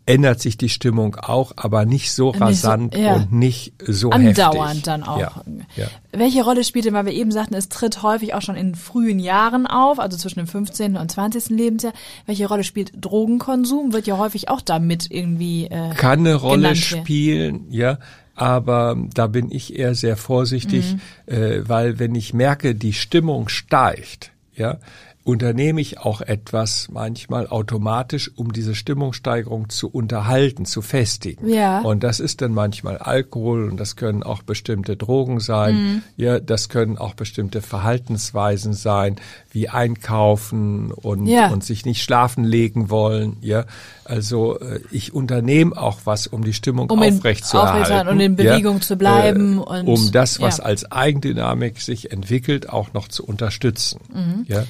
ändert 0.06 0.39
sich 0.39 0.58
die 0.58 0.70
Stimmung 0.70 1.15
auch, 1.15 1.54
aber 1.56 1.86
nicht 1.86 2.13
so 2.13 2.32
nicht 2.32 2.42
rasant 2.42 2.94
so, 2.94 3.00
ja. 3.00 3.15
und 3.15 3.32
nicht 3.32 3.74
so 3.86 4.12
Andauernd 4.12 4.70
heftig. 4.70 4.84
dann 4.84 5.04
auch. 5.04 5.20
Ja, 5.20 5.32
ja. 5.75 5.88
Welche 6.12 6.44
Rolle 6.44 6.63
spielt 6.63 6.86
denn, 6.86 6.94
weil 6.94 7.08
wir 7.08 7.13
eben 7.13 7.32
sagten, 7.32 7.56
es 7.56 7.70
tritt 7.70 8.04
häufig 8.04 8.34
auch 8.36 8.42
schon 8.42 8.56
in 8.56 8.75
frühen 8.75 9.20
Jahren 9.20 9.65
auf, 9.65 10.00
also 10.00 10.18
zwischen 10.18 10.39
dem 10.39 10.48
15. 10.48 10.96
und 10.98 11.10
20. 11.12 11.50
Lebensjahr. 11.50 11.94
Welche 12.27 12.48
Rolle 12.48 12.63
spielt 12.63 12.92
Drogenkonsum? 12.96 13.94
Wird 13.94 14.06
ja 14.06 14.18
häufig 14.18 14.50
auch 14.50 14.62
damit 14.62 15.10
irgendwie 15.10 15.65
äh, 15.65 15.94
Kann 15.96 16.20
eine 16.20 16.36
Rolle 16.36 16.75
spielen, 16.75 17.65
ja 17.72 17.98
aber 18.36 18.98
da 19.13 19.27
bin 19.27 19.50
ich 19.50 19.77
eher 19.77 19.96
sehr 19.96 20.18
vorsichtig, 20.18 20.94
mhm. 20.94 21.34
äh, 21.34 21.68
weil 21.68 22.00
wenn 22.00 22.13
ich 22.15 22.34
merke, 22.34 22.75
die 22.75 22.94
Stimmung 22.94 23.48
steigt, 23.48 24.32
ja, 24.56 24.77
unternehme 25.25 25.82
ich 25.82 26.00
auch 26.00 26.22
etwas 26.22 26.88
manchmal 26.91 27.48
automatisch, 27.48 28.29
um 28.36 28.53
diese 28.53 28.75
Stimmungssteigerung 28.75 29.70
zu 29.70 29.89
unterhalten, 29.89 30.65
zu 30.65 30.84
festigen. 30.84 31.50
Ja. 31.50 31.82
Und 31.82 32.03
das 32.03 32.20
ist 32.20 32.41
dann 32.41 32.53
manchmal 32.53 33.00
Alkohol 33.00 33.67
und 33.67 33.79
das 33.79 33.96
können 33.96 34.22
auch 34.22 34.44
bestimmte 34.44 34.96
Drogen 34.96 35.39
sein. 35.39 35.75
Mhm. 35.75 36.01
Ja, 36.15 36.39
das 36.39 36.70
können 36.70 37.00
auch 37.00 37.15
bestimmte 37.15 37.63
Verhaltensweisen 37.63 38.74
sein, 38.74 39.15
wie 39.50 39.67
einkaufen 39.67 40.91
und, 40.91 41.25
ja. 41.25 41.48
und 41.48 41.63
sich 41.63 41.86
nicht 41.86 42.03
schlafen 42.03 42.44
legen 42.44 42.91
wollen. 42.91 43.38
Ja, 43.41 43.65
also 44.03 44.60
äh, 44.60 44.82
ich 44.91 45.12
unternehme 45.12 45.75
auch 45.75 46.01
was, 46.05 46.27
um 46.27 46.44
die 46.44 46.53
Stimmung 46.53 46.88
um 46.91 47.01
aufrechtzuerhalten. 47.01 48.10
Und 48.10 48.20
in 48.20 48.36
Bewegung 48.36 48.75
ja, 48.75 48.82
zu 48.82 48.96
bleiben. 48.96 49.58
Äh, 49.58 49.62
und, 49.62 49.88
um 49.88 50.12
das, 50.12 50.39
was 50.39 50.60
ja. 50.60 50.65
als 50.65 50.91
Eigendynamik 50.91 51.82
sich 51.82 52.12
entwickelt, 52.12 52.70
auch 52.70 52.94
noch 52.94 53.08
zu 53.08 53.25
unterstützen. 53.25 54.01
Mhm. 54.13 54.46
Ja. 54.48 54.65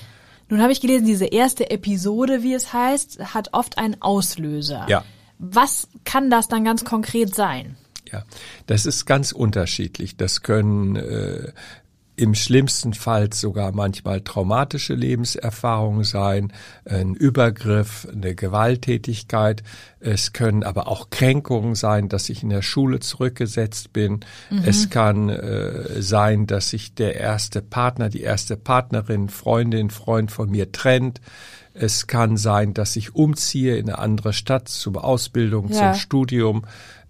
Nun 0.49 0.61
habe 0.61 0.71
ich 0.71 0.81
gelesen, 0.81 1.05
diese 1.05 1.25
erste 1.25 1.69
Episode, 1.71 2.43
wie 2.43 2.53
es 2.53 2.71
heißt, 2.71 3.33
hat 3.33 3.49
oft 3.53 3.77
einen 3.77 4.01
Auslöser. 4.01 4.85
Ja. 4.87 5.03
Was 5.39 5.87
kann 6.03 6.29
das 6.29 6.47
dann 6.47 6.63
ganz 6.63 6.85
konkret 6.85 7.33
sein? 7.35 7.77
Ja, 8.11 8.23
das 8.67 8.85
ist 8.85 9.05
ganz 9.05 9.31
unterschiedlich. 9.31 10.15
Das 10.15 10.43
können 10.43 10.95
äh, 10.95 11.51
im 12.15 12.33
schlimmsten 12.33 12.93
Fall 12.93 13.33
sogar 13.33 13.71
manchmal 13.71 14.21
traumatische 14.21 14.93
Lebenserfahrungen 14.93 16.03
sein, 16.03 16.53
ein 16.85 17.13
Übergriff, 17.13 18.07
eine 18.11 18.35
Gewalttätigkeit. 18.35 19.63
Es 19.99 20.33
können 20.33 20.63
aber 20.63 20.87
auch 20.87 21.09
Kränkungen 21.09 21.75
sein, 21.75 22.09
dass 22.09 22.29
ich 22.29 22.43
in 22.43 22.49
der 22.49 22.61
Schule 22.61 22.99
zurückgesetzt 22.99 23.91
bin. 23.91 24.21
Mhm. 24.49 24.63
Es 24.65 24.89
kann 24.89 25.29
äh, 25.29 26.01
sein, 26.01 26.47
dass 26.47 26.69
sich 26.69 26.95
der 26.95 27.15
erste 27.15 27.61
Partner, 27.61 28.09
die 28.09 28.21
erste 28.21 28.55
Partnerin, 28.55 29.29
Freundin, 29.29 29.89
Freund 29.89 30.31
von 30.31 30.49
mir 30.49 30.71
trennt. 30.71 31.19
Es 31.73 32.07
kann 32.07 32.37
sein, 32.37 32.73
dass 32.73 32.95
ich 32.95 33.15
umziehe 33.15 33.75
in 33.75 33.89
eine 33.89 33.99
andere 33.99 34.31
Stadt 34.31 34.69
zur 34.69 35.03
Ausbildung, 35.03 35.69
ja. 35.69 35.91
zum 35.91 35.99
Studium. 35.99 36.65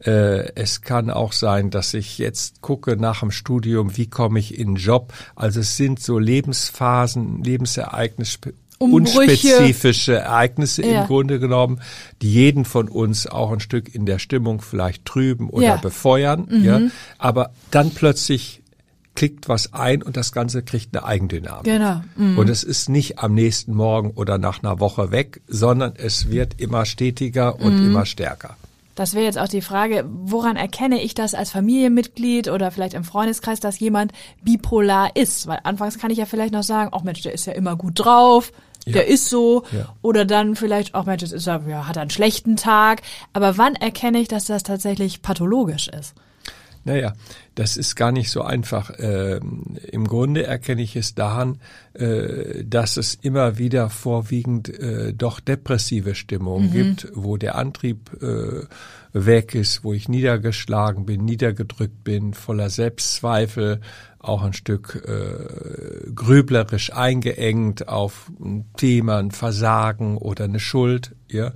Äh, 0.06 0.52
es 0.56 0.82
kann 0.82 1.10
auch 1.10 1.34
sein, 1.34 1.70
dass 1.70 1.94
ich 1.94 2.18
jetzt 2.18 2.62
gucke 2.62 2.96
nach 2.96 3.22
dem 3.22 3.32
Studium, 3.32 3.98
wie 3.98 4.08
komme 4.08 4.40
ich 4.40 4.58
in 4.58 4.70
den 4.70 4.76
Job. 4.76 5.14
Also 5.36 5.62
es 5.62 5.78
sind 5.78 6.00
so 6.00 6.20
Lebensphasen, 6.20 7.44
Lebensereignisse, 7.44 8.54
unspezifische 8.78 10.16
Ereignisse 10.18 10.86
ja. 10.86 11.02
im 11.02 11.08
Grunde 11.08 11.40
genommen, 11.40 11.82
die 12.22 12.32
jeden 12.32 12.66
von 12.66 12.88
uns 12.88 13.26
auch 13.26 13.52
ein 13.52 13.60
Stück 13.60 13.94
in 13.94 14.06
der 14.06 14.20
Stimmung 14.20 14.62
vielleicht 14.62 15.06
trüben 15.06 15.50
oder 15.50 15.66
ja. 15.66 15.76
befeuern. 15.78 16.48
Mhm. 16.50 16.64
Ja, 16.64 16.82
aber 17.18 17.52
dann 17.72 17.92
plötzlich 17.92 18.62
klickt 19.16 19.48
was 19.48 19.74
ein 19.74 20.04
und 20.04 20.18
das 20.18 20.34
Ganze 20.34 20.62
kriegt 20.62 20.96
eine 20.96 21.06
Eigendynamik. 21.06 21.64
Genau. 21.64 22.02
Mhm. 22.18 22.38
Und 22.38 22.50
es 22.50 22.64
ist 22.64 22.90
nicht 22.90 23.20
am 23.20 23.34
nächsten 23.34 23.74
Morgen 23.74 24.12
oder 24.12 24.38
nach 24.38 24.62
einer 24.62 24.80
Woche 24.80 25.12
weg, 25.12 25.42
sondern 25.48 25.94
es 25.96 26.30
wird 26.30 26.60
immer 26.60 26.86
stetiger 26.86 27.60
und 27.60 27.80
mhm. 27.80 27.88
immer 27.88 28.06
stärker. 28.06 28.58
Das 28.96 29.14
wäre 29.14 29.26
jetzt 29.26 29.38
auch 29.38 29.50
die 29.50 29.62
Frage, 29.62 30.06
woran 30.08 30.56
erkenne 30.56 31.02
ich 31.02 31.14
das 31.14 31.36
als 31.36 31.52
Familienmitglied 31.52 32.48
oder 32.48 32.72
vielleicht 32.72 32.94
im 32.94 33.04
Freundeskreis, 33.04 33.60
dass 33.60 33.80
jemand 33.80 34.14
bipolar 34.42 35.16
ist? 35.16 35.48
Weil 35.48 35.60
anfangs 35.64 36.00
kann 36.00 36.12
ich 36.12 36.18
ja 36.18 36.26
vielleicht 36.26 36.54
noch 36.54 36.64
sagen, 36.64 36.92
ach 36.94 37.04
Mensch, 37.04 37.22
der 37.22 37.34
ist 37.34 37.46
ja 37.46 37.54
immer 37.54 37.76
gut 37.76 37.94
drauf, 37.96 38.54
ja. 38.86 38.94
der 38.94 39.08
ist 39.08 39.30
so. 39.30 39.64
Ja. 39.74 39.94
Oder 40.02 40.24
dann 40.24 40.56
vielleicht, 40.56 40.96
ach 40.96 41.06
Mensch, 41.06 41.24
jetzt 41.24 41.34
ist 41.34 41.48
er, 41.48 41.68
ja, 41.68 41.88
hat 41.88 41.98
er 41.98 42.04
einen 42.04 42.10
schlechten 42.10 42.56
Tag. 42.56 43.02
Aber 43.34 43.58
wann 43.58 43.76
erkenne 43.76 44.20
ich, 44.20 44.30
dass 44.30 44.46
das 44.46 44.64
tatsächlich 44.64 45.22
pathologisch 45.22 45.90
ist? 45.90 46.16
Naja, 46.86 47.14
das 47.56 47.78
ist 47.78 47.96
gar 47.96 48.12
nicht 48.12 48.30
so 48.30 48.44
einfach. 48.44 48.92
Ähm, 49.00 49.76
Im 49.92 50.08
Grunde 50.08 50.46
erkenne 50.46 50.84
ich 50.84 50.96
es 50.96 51.16
daran, 51.16 51.60
äh, 51.94 52.64
dass 52.64 52.98
es 52.98 53.16
immer 53.16 53.58
wieder 53.58 53.90
vorwiegend 53.90 54.70
äh, 54.70 55.12
doch 55.12 55.40
depressive 55.40 56.14
Stimmungen 56.14 56.70
mhm. 56.70 56.72
gibt, 56.72 57.08
wo 57.16 57.38
der 57.38 57.56
Antrieb 57.56 58.12
äh, 58.22 58.66
weg 59.14 59.56
ist, 59.56 59.84
wo 59.84 59.94
ich 59.94 60.10
niedergeschlagen 60.10 61.06
bin, 61.06 61.26
niedergedrückt 61.26 62.04
bin, 62.04 62.36
voller 62.36 62.70
Selbstzweifel, 62.70 63.82
auch 64.28 64.44
ein 64.44 64.54
Stück 64.54 65.04
äh, 65.08 66.12
grüblerisch 66.14 66.94
eingeengt 66.94 67.88
auf 67.88 68.32
ein 68.40 68.66
Thema, 68.78 69.18
ein 69.18 69.32
Versagen 69.32 70.18
oder 70.18 70.46
eine 70.46 70.60
Schuld, 70.60 71.16
ja, 71.30 71.54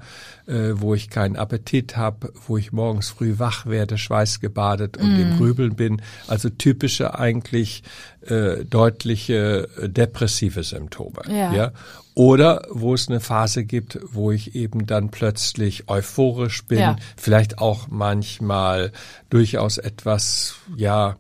äh, 0.47 0.73
wo 0.73 0.93
ich 0.93 1.09
keinen 1.09 1.35
Appetit 1.35 1.97
habe, 1.97 2.33
wo 2.47 2.57
ich 2.57 2.71
morgens 2.71 3.09
früh 3.09 3.39
wach 3.39 3.65
werde, 3.65 3.97
schweißgebadet 3.97 4.97
und 4.97 5.17
mm. 5.17 5.21
im 5.21 5.37
Grübeln 5.37 5.75
bin. 5.75 6.01
Also 6.27 6.49
typische 6.49 7.17
eigentlich 7.17 7.83
äh, 8.21 8.65
deutliche 8.65 9.69
äh, 9.77 9.89
depressive 9.89 10.63
Symptome, 10.63 11.21
ja. 11.27 11.53
ja. 11.53 11.71
Oder 12.15 12.63
wo 12.69 12.95
es 12.95 13.07
eine 13.07 13.21
Phase 13.21 13.63
gibt, 13.63 13.97
wo 14.11 14.31
ich 14.31 14.53
eben 14.53 14.85
dann 14.85 15.09
plötzlich 15.09 15.87
euphorisch 15.87 16.65
bin, 16.65 16.79
ja. 16.79 16.95
vielleicht 17.15 17.59
auch 17.59 17.87
manchmal 17.89 18.91
durchaus 19.29 19.77
etwas, 19.77 20.55
ja, 20.75 21.15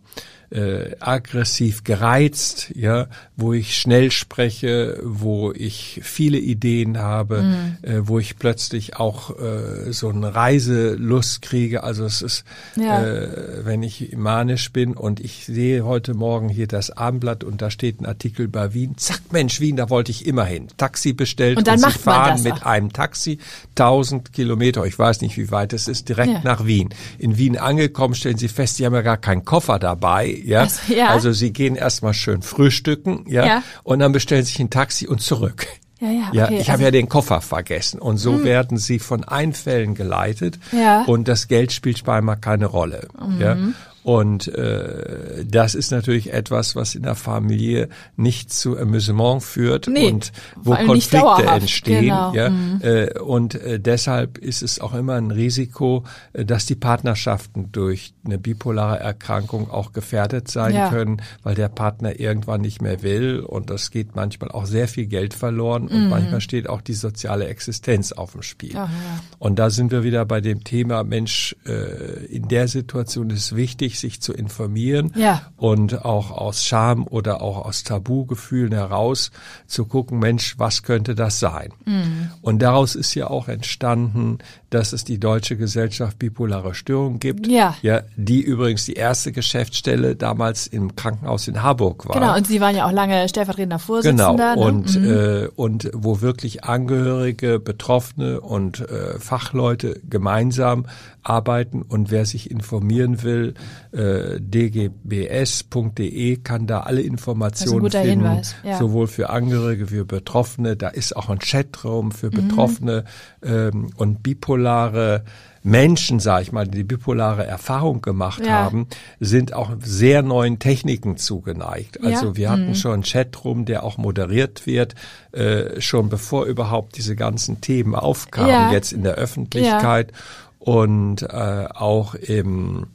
äh, 0.51 0.95
aggressiv 0.99 1.83
gereizt, 1.83 2.71
ja, 2.75 3.07
wo 3.35 3.53
ich 3.53 3.77
schnell 3.77 4.11
spreche, 4.11 4.99
wo 5.03 5.51
ich 5.51 5.99
viele 6.03 6.39
Ideen 6.39 6.97
habe, 6.97 7.43
mhm. 7.43 7.77
äh, 7.81 8.07
wo 8.07 8.19
ich 8.19 8.37
plötzlich 8.37 8.95
auch 8.97 9.37
äh, 9.39 9.91
so 9.91 10.09
eine 10.09 10.33
Reiselust 10.33 11.41
kriege. 11.41 11.83
Also 11.83 12.05
es 12.05 12.21
ist, 12.21 12.45
ja. 12.75 13.03
äh, 13.03 13.65
wenn 13.65 13.83
ich 13.83 14.15
manisch 14.17 14.71
bin 14.71 14.93
und 14.93 15.19
ich 15.19 15.45
sehe 15.45 15.85
heute 15.85 16.13
Morgen 16.13 16.49
hier 16.49 16.67
das 16.67 16.89
Abendblatt 16.89 17.43
und 17.43 17.61
da 17.61 17.69
steht 17.69 18.01
ein 18.01 18.05
Artikel 18.05 18.47
bei 18.47 18.73
Wien, 18.73 18.97
zack 18.97 19.21
Mensch, 19.31 19.59
Wien, 19.59 19.75
da 19.75 19.89
wollte 19.89 20.11
ich 20.11 20.25
immer 20.25 20.45
hin. 20.45 20.67
Taxi 20.77 21.13
bestellt 21.13 21.57
und, 21.59 21.67
dann 21.67 21.83
und 21.83 21.91
sie 21.91 21.99
fahren 21.99 22.41
mit 22.41 22.65
einem 22.65 22.91
Taxi 22.91 23.37
1000 23.71 24.33
Kilometer, 24.33 24.85
ich 24.85 24.97
weiß 24.97 25.21
nicht, 25.21 25.37
wie 25.37 25.51
weit 25.51 25.73
es 25.73 25.87
ist, 25.87 26.09
direkt 26.09 26.31
ja. 26.31 26.41
nach 26.43 26.65
Wien. 26.65 26.89
In 27.19 27.37
Wien 27.37 27.57
angekommen, 27.57 28.15
stellen 28.15 28.37
sie 28.37 28.47
fest, 28.47 28.77
sie 28.77 28.85
haben 28.85 28.95
ja 28.95 29.01
gar 29.01 29.17
keinen 29.17 29.45
Koffer 29.45 29.77
dabei 29.77 30.38
ja. 30.45 30.61
Also, 30.61 30.93
ja. 30.93 31.07
also 31.07 31.31
sie 31.31 31.51
gehen 31.53 31.75
erstmal 31.75 32.13
schön 32.13 32.41
frühstücken, 32.41 33.25
ja, 33.27 33.45
ja, 33.45 33.63
und 33.83 33.99
dann 33.99 34.11
bestellen 34.11 34.43
sich 34.43 34.59
ein 34.59 34.69
Taxi 34.69 35.07
und 35.07 35.21
zurück. 35.21 35.67
Ja, 35.99 36.09
ja, 36.09 36.27
okay. 36.27 36.37
ja 36.37 36.49
ich 36.49 36.59
also, 36.59 36.71
habe 36.71 36.83
ja 36.83 36.91
den 36.91 37.09
Koffer 37.09 37.41
vergessen 37.41 37.99
und 37.99 38.17
so 38.17 38.33
hm. 38.35 38.43
werden 38.45 38.77
sie 38.77 38.99
von 38.99 39.25
Einfällen 39.25 39.95
geleitet 39.95 40.57
ja. 40.71 41.03
und 41.03 41.27
das 41.27 41.47
Geld 41.47 41.73
spielt 41.73 42.03
bei 42.05 42.21
mal 42.21 42.37
keine 42.37 42.67
Rolle. 42.67 43.09
Mhm. 43.19 43.41
Ja. 43.41 43.57
Und 44.03 44.47
äh, 44.47 45.45
das 45.45 45.75
ist 45.75 45.91
natürlich 45.91 46.31
etwas, 46.31 46.75
was 46.75 46.95
in 46.95 47.03
der 47.03 47.15
Familie 47.15 47.89
nicht 48.15 48.51
zu 48.53 48.77
Amüsement 48.77 49.43
führt 49.43 49.87
nee, 49.87 50.11
und 50.11 50.31
wo 50.55 50.73
Konflikte 50.75 51.45
entstehen. 51.45 52.05
Genau. 52.05 52.33
Ja, 52.33 52.49
mhm. 52.49 52.79
äh, 52.81 53.19
und 53.19 53.55
äh, 53.55 53.79
deshalb 53.79 54.37
ist 54.37 54.61
es 54.61 54.79
auch 54.79 54.93
immer 54.93 55.15
ein 55.15 55.31
Risiko, 55.31 56.05
äh, 56.33 56.45
dass 56.45 56.65
die 56.65 56.75
Partnerschaften 56.75 57.71
durch 57.71 58.13
eine 58.25 58.37
bipolare 58.37 58.99
Erkrankung 58.99 59.69
auch 59.69 59.91
gefährdet 59.91 60.49
sein 60.49 60.75
ja. 60.75 60.89
können, 60.89 61.21
weil 61.43 61.55
der 61.55 61.69
Partner 61.69 62.19
irgendwann 62.19 62.61
nicht 62.61 62.81
mehr 62.81 63.03
will 63.03 63.39
und 63.39 63.69
das 63.69 63.91
geht 63.91 64.15
manchmal 64.15 64.51
auch 64.51 64.65
sehr 64.65 64.87
viel 64.87 65.07
Geld 65.07 65.33
verloren 65.33 65.87
und 65.87 66.05
mhm. 66.05 66.09
manchmal 66.09 66.41
steht 66.41 66.69
auch 66.69 66.81
die 66.81 66.93
soziale 66.93 67.47
Existenz 67.47 68.11
auf 68.11 68.31
dem 68.31 68.43
Spiel. 68.43 68.75
Ach, 68.75 68.89
ja. 68.89 69.19
Und 69.39 69.59
da 69.59 69.69
sind 69.69 69.91
wir 69.91 70.03
wieder 70.03 70.25
bei 70.25 70.41
dem 70.41 70.63
Thema 70.63 71.03
Mensch, 71.03 71.55
äh, 71.65 72.25
in 72.25 72.47
der 72.47 72.67
Situation 72.67 73.29
ist 73.29 73.55
wichtig, 73.55 73.88
wichtig, 73.89 73.99
sich 73.99 74.21
zu 74.21 74.33
informieren 74.33 75.11
Ja. 75.15 75.41
und 75.57 76.05
auch 76.05 76.31
aus 76.31 76.63
Scham 76.63 77.05
oder 77.07 77.41
auch 77.41 77.65
aus 77.65 77.83
Tabugefühlen 77.83 78.71
heraus 78.73 79.31
zu 79.67 79.85
gucken, 79.85 80.19
Mensch, 80.19 80.55
was 80.57 80.83
könnte 80.83 81.15
das 81.15 81.39
sein? 81.39 81.71
Mhm. 81.85 82.29
Und 82.41 82.59
daraus 82.61 82.95
ist 82.95 83.13
ja 83.15 83.27
auch 83.29 83.47
entstanden, 83.47 84.37
dass 84.69 84.93
es 84.93 85.03
die 85.03 85.19
Deutsche 85.19 85.57
Gesellschaft 85.57 86.19
bipolare 86.19 86.75
Störung 86.75 87.19
gibt, 87.19 87.47
Ja. 87.47 87.75
ja, 87.81 88.01
die 88.15 88.41
übrigens 88.41 88.85
die 88.85 88.93
erste 88.93 89.31
Geschäftsstelle 89.31 90.15
damals 90.15 90.67
im 90.67 90.95
Krankenhaus 90.95 91.47
in 91.47 91.63
Harburg 91.63 92.07
war. 92.07 92.19
Genau, 92.19 92.35
und 92.37 92.45
Sie 92.45 92.61
waren 92.61 92.75
ja 92.75 92.85
auch 92.85 92.91
lange 92.91 93.27
stellvertretender 93.27 93.77
Genau, 93.77 93.85
Vorsitzender. 93.85 94.55
ne? 94.55 94.61
und, 94.61 94.95
Mhm. 94.95 95.09
äh, 95.11 95.47
und 95.55 95.89
wo 95.93 96.21
wirklich 96.21 96.63
Angehörige, 96.63 97.59
Betroffene 97.59 98.39
und 98.41 98.81
äh, 98.81 99.17
Fachleute 99.19 99.99
gemeinsam 100.07 100.85
arbeiten 101.29 101.81
und 101.83 102.11
wer 102.11 102.25
sich 102.25 102.49
informieren 102.51 103.23
will, 103.23 103.53
äh, 103.91 104.39
dgbs.de 104.39 106.37
kann 106.37 106.67
da 106.67 106.81
alle 106.81 107.01
Informationen 107.01 107.89
finden, 107.91 108.09
Hinweis, 108.25 108.55
ja. 108.63 108.77
sowohl 108.77 109.07
für 109.07 109.29
Angehörige 109.29 109.91
wie 109.91 110.03
Betroffene. 110.03 110.75
Da 110.75 110.89
ist 110.89 111.15
auch 111.15 111.29
ein 111.29 111.39
Chatraum 111.39 112.07
Mhm. 112.07 112.11
für 112.11 112.29
Betroffene 112.29 113.03
ähm, 113.43 113.89
und 113.95 114.23
bipolare 114.23 115.23
Menschen, 115.61 116.19
sage 116.21 116.43
ich 116.43 116.51
mal, 116.53 116.65
die 116.65 116.83
bipolare 116.85 117.45
Erfahrung 117.45 118.01
gemacht 118.01 118.45
Ja. 118.45 118.51
haben, 118.53 118.87
sind 119.19 119.51
auch 119.53 119.71
sehr 119.83 120.21
neuen 120.21 120.57
Techniken 120.59 121.17
zugeneigt. 121.17 122.01
Also 122.01 122.27
Ja. 122.27 122.35
wir 122.37 122.49
hatten 122.49 122.75
schon 122.75 122.93
einen 122.93 123.03
Chatroom, 123.03 123.65
der 123.65 123.83
auch 123.83 123.97
moderiert 123.97 124.65
wird, 124.65 124.95
äh, 125.33 125.81
schon 125.81 126.07
bevor 126.07 126.45
überhaupt 126.45 126.95
diese 126.97 127.15
ganzen 127.17 127.59
Themen 127.59 127.93
aufkamen, 127.93 128.49
Ja. 128.49 128.71
jetzt 128.71 128.93
in 128.93 129.03
der 129.03 129.15
Öffentlichkeit 129.15 130.13
und 130.59 131.23
äh, 131.23 131.67
auch 131.73 132.15
im 132.15 132.87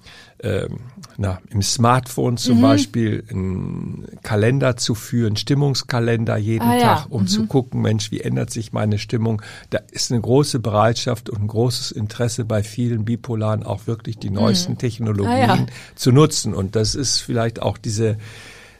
ähm, 0.42 0.80
na, 1.16 1.38
im 1.49 1.62
Smartphone 1.62 2.35
Mhm. 2.35 2.38
zum 2.38 2.61
Beispiel 2.61 3.25
einen 3.30 4.06
Kalender 4.23 4.76
zu 4.76 4.94
führen, 4.94 5.37
Stimmungskalender 5.37 6.37
jeden 6.37 6.68
Ah, 6.68 6.75
ja. 6.76 6.80
Tag, 6.97 7.06
um 7.09 7.26
zu 7.26 7.47
gucken, 7.47 7.80
Mensch, 7.80 8.11
wie 8.11 8.21
ändert 8.21 8.50
sich 8.50 8.73
meine 8.73 8.99
Stimmung? 8.99 9.40
Da 9.71 9.78
ist 9.90 10.11
eine 10.12 10.21
große 10.21 10.59
Bereitschaft 10.59 11.30
und 11.30 11.40
ein 11.42 11.47
großes 11.47 11.92
Interesse 11.92 12.44
bei 12.44 12.62
vielen 12.62 13.04
Bipolaren, 13.06 13.62
auch 13.62 13.87
wirklich 13.87 14.18
die 14.18 14.28
neuesten 14.30 14.76
Technologien 14.76 15.50
Ah, 15.50 15.56
ja. 15.56 15.66
zu 15.94 16.12
nutzen. 16.12 16.52
Und 16.52 16.76
das 16.76 16.94
ist 16.94 17.21
vielleicht 17.21 17.62
auch 17.62 17.78
diese 17.78 18.18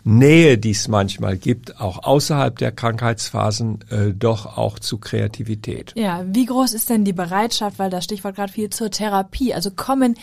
Nähe, 0.04 0.58
die 0.58 0.73
es 0.73 0.87
manchmal 0.87 1.38
gibt, 1.38 1.80
auch 1.80 2.04
außerhalb 2.04 2.58
der 2.58 2.73
Krankheitsphasen, 2.73 3.80
äh, 3.90 4.12
doch 4.12 4.58
auch 4.58 4.78
zu 4.78 4.99
Kreativität. 4.99 5.92
Ja, 5.96 6.23
wie 6.26 6.44
groß 6.44 6.75
ist 6.75 6.90
denn 6.90 7.04
die 7.04 7.14
Bereitschaft, 7.14 7.78
weil 7.78 7.90
das 7.90 8.04
Stichwort 8.04 8.37
gerade 8.37 8.52
viel 8.52 8.68
zur 8.68 8.90
Therapie, 8.90 9.54
also 9.54 9.70
kommen 9.70 10.16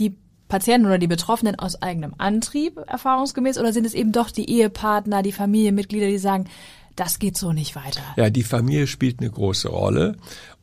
die 0.00 0.16
Patienten 0.48 0.86
oder 0.86 0.98
die 0.98 1.06
Betroffenen 1.06 1.56
aus 1.56 1.80
eigenem 1.80 2.14
Antrieb 2.18 2.78
erfahrungsgemäß 2.86 3.58
oder 3.58 3.72
sind 3.72 3.86
es 3.86 3.94
eben 3.94 4.12
doch 4.12 4.30
die 4.30 4.50
Ehepartner, 4.50 5.22
die 5.22 5.32
Familienmitglieder, 5.32 6.08
die 6.08 6.18
sagen, 6.18 6.46
das 6.96 7.20
geht 7.20 7.36
so 7.36 7.52
nicht 7.52 7.76
weiter? 7.76 8.00
Ja, 8.16 8.28
die 8.28 8.42
Familie 8.42 8.88
spielt 8.88 9.20
eine 9.20 9.30
große 9.30 9.68
Rolle. 9.68 10.16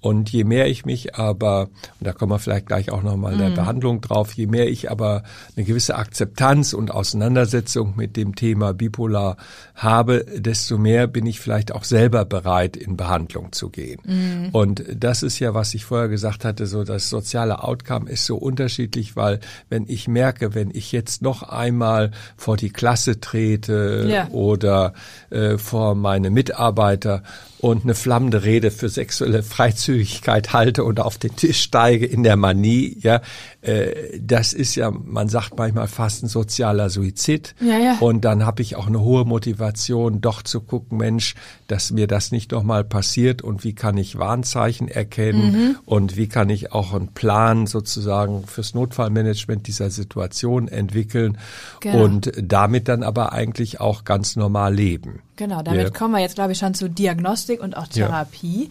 Und 0.05 0.29
je 0.31 0.43
mehr 0.43 0.67
ich 0.67 0.85
mich 0.85 1.15
aber, 1.15 1.61
und 1.99 2.05
da 2.05 2.13
kommen 2.13 2.31
wir 2.31 2.37
vielleicht 2.37 2.67
gleich 2.67 2.91
auch 2.91 3.01
nochmal 3.01 3.33
in 3.33 3.39
der 3.39 3.49
Behandlung 3.49 4.01
drauf, 4.01 4.33
je 4.33 4.45
mehr 4.45 4.67
ich 4.67 4.91
aber 4.91 5.23
eine 5.57 5.65
gewisse 5.65 5.95
Akzeptanz 5.95 6.73
und 6.73 6.91
Auseinandersetzung 6.91 7.95
mit 7.95 8.15
dem 8.15 8.35
Thema 8.35 8.75
Bipolar 8.75 9.35
habe, 9.73 10.23
desto 10.31 10.77
mehr 10.77 11.07
bin 11.07 11.25
ich 11.25 11.39
vielleicht 11.39 11.71
auch 11.71 11.83
selber 11.83 12.23
bereit, 12.23 12.77
in 12.77 12.97
Behandlung 12.97 13.51
zu 13.51 13.71
gehen. 13.71 14.51
Und 14.51 14.83
das 14.95 15.23
ist 15.23 15.39
ja, 15.39 15.55
was 15.55 15.73
ich 15.73 15.85
vorher 15.85 16.07
gesagt 16.07 16.45
hatte, 16.45 16.67
so 16.67 16.83
das 16.83 17.09
soziale 17.09 17.63
Outcome 17.63 18.07
ist 18.07 18.25
so 18.25 18.37
unterschiedlich, 18.37 19.15
weil 19.15 19.39
wenn 19.69 19.85
ich 19.87 20.07
merke, 20.07 20.53
wenn 20.53 20.69
ich 20.71 20.91
jetzt 20.91 21.23
noch 21.23 21.41
einmal 21.41 22.11
vor 22.37 22.57
die 22.57 22.69
Klasse 22.69 23.19
trete 23.19 24.05
Ja. 24.07 24.27
oder 24.27 24.93
äh, 25.31 25.57
vor 25.57 25.95
meine 25.95 26.29
Mitarbeiter 26.29 27.23
und 27.59 27.83
eine 27.83 27.95
flammende 27.95 28.43
Rede 28.43 28.69
für 28.69 28.89
sexuelle 28.89 29.41
Freizügigkeit 29.41 30.53
halte 30.53 30.83
und 30.83 30.99
auf 30.99 31.17
den 31.17 31.35
Tisch 31.35 31.61
steige 31.61 32.05
in 32.05 32.23
der 32.23 32.35
Manie, 32.35 32.97
ja, 33.01 33.21
äh, 33.61 34.19
das 34.19 34.53
ist 34.53 34.75
ja, 34.75 34.91
man 34.91 35.29
sagt 35.29 35.57
manchmal 35.57 35.87
fast 35.87 36.23
ein 36.23 36.27
sozialer 36.27 36.89
Suizid. 36.89 37.55
Ja, 37.61 37.77
ja. 37.79 37.97
Und 37.99 38.21
dann 38.25 38.45
habe 38.45 38.61
ich 38.61 38.75
auch 38.75 38.87
eine 38.87 38.99
hohe 39.01 39.25
Motivation, 39.25 40.21
doch 40.21 40.43
zu 40.43 40.61
gucken, 40.61 40.97
Mensch, 40.97 41.33
dass 41.67 41.91
mir 41.91 42.07
das 42.07 42.31
nicht 42.31 42.51
nochmal 42.51 42.83
passiert 42.83 43.41
und 43.41 43.63
wie 43.63 43.73
kann 43.73 43.97
ich 43.97 44.17
Warnzeichen 44.17 44.87
erkennen 44.87 45.51
Mhm. 45.51 45.75
und 45.85 46.17
wie 46.17 46.27
kann 46.27 46.49
ich 46.49 46.71
auch 46.71 46.93
einen 46.93 47.09
Plan 47.13 47.65
sozusagen 47.67 48.45
fürs 48.47 48.73
Notfallmanagement 48.75 49.65
dieser 49.67 49.89
Situation 49.89 50.67
entwickeln 50.67 51.37
Genau. 51.79 52.03
und 52.03 52.31
damit 52.41 52.87
dann 52.87 53.01
aber 53.03 53.33
eigentlich 53.33 53.79
auch 53.79 54.03
ganz 54.03 54.35
normal 54.35 54.75
leben. 54.75 55.21
Genau, 55.35 55.61
damit 55.61 55.83
Ja. 55.83 55.89
kommen 55.89 56.13
wir 56.13 56.21
jetzt, 56.21 56.35
glaube 56.35 56.53
ich, 56.53 56.57
schon 56.59 56.73
zu 56.73 56.89
Diagnostik 56.89 57.61
und 57.61 57.75
auch 57.75 57.87
Ja. 57.93 58.07
Therapie. 58.07 58.69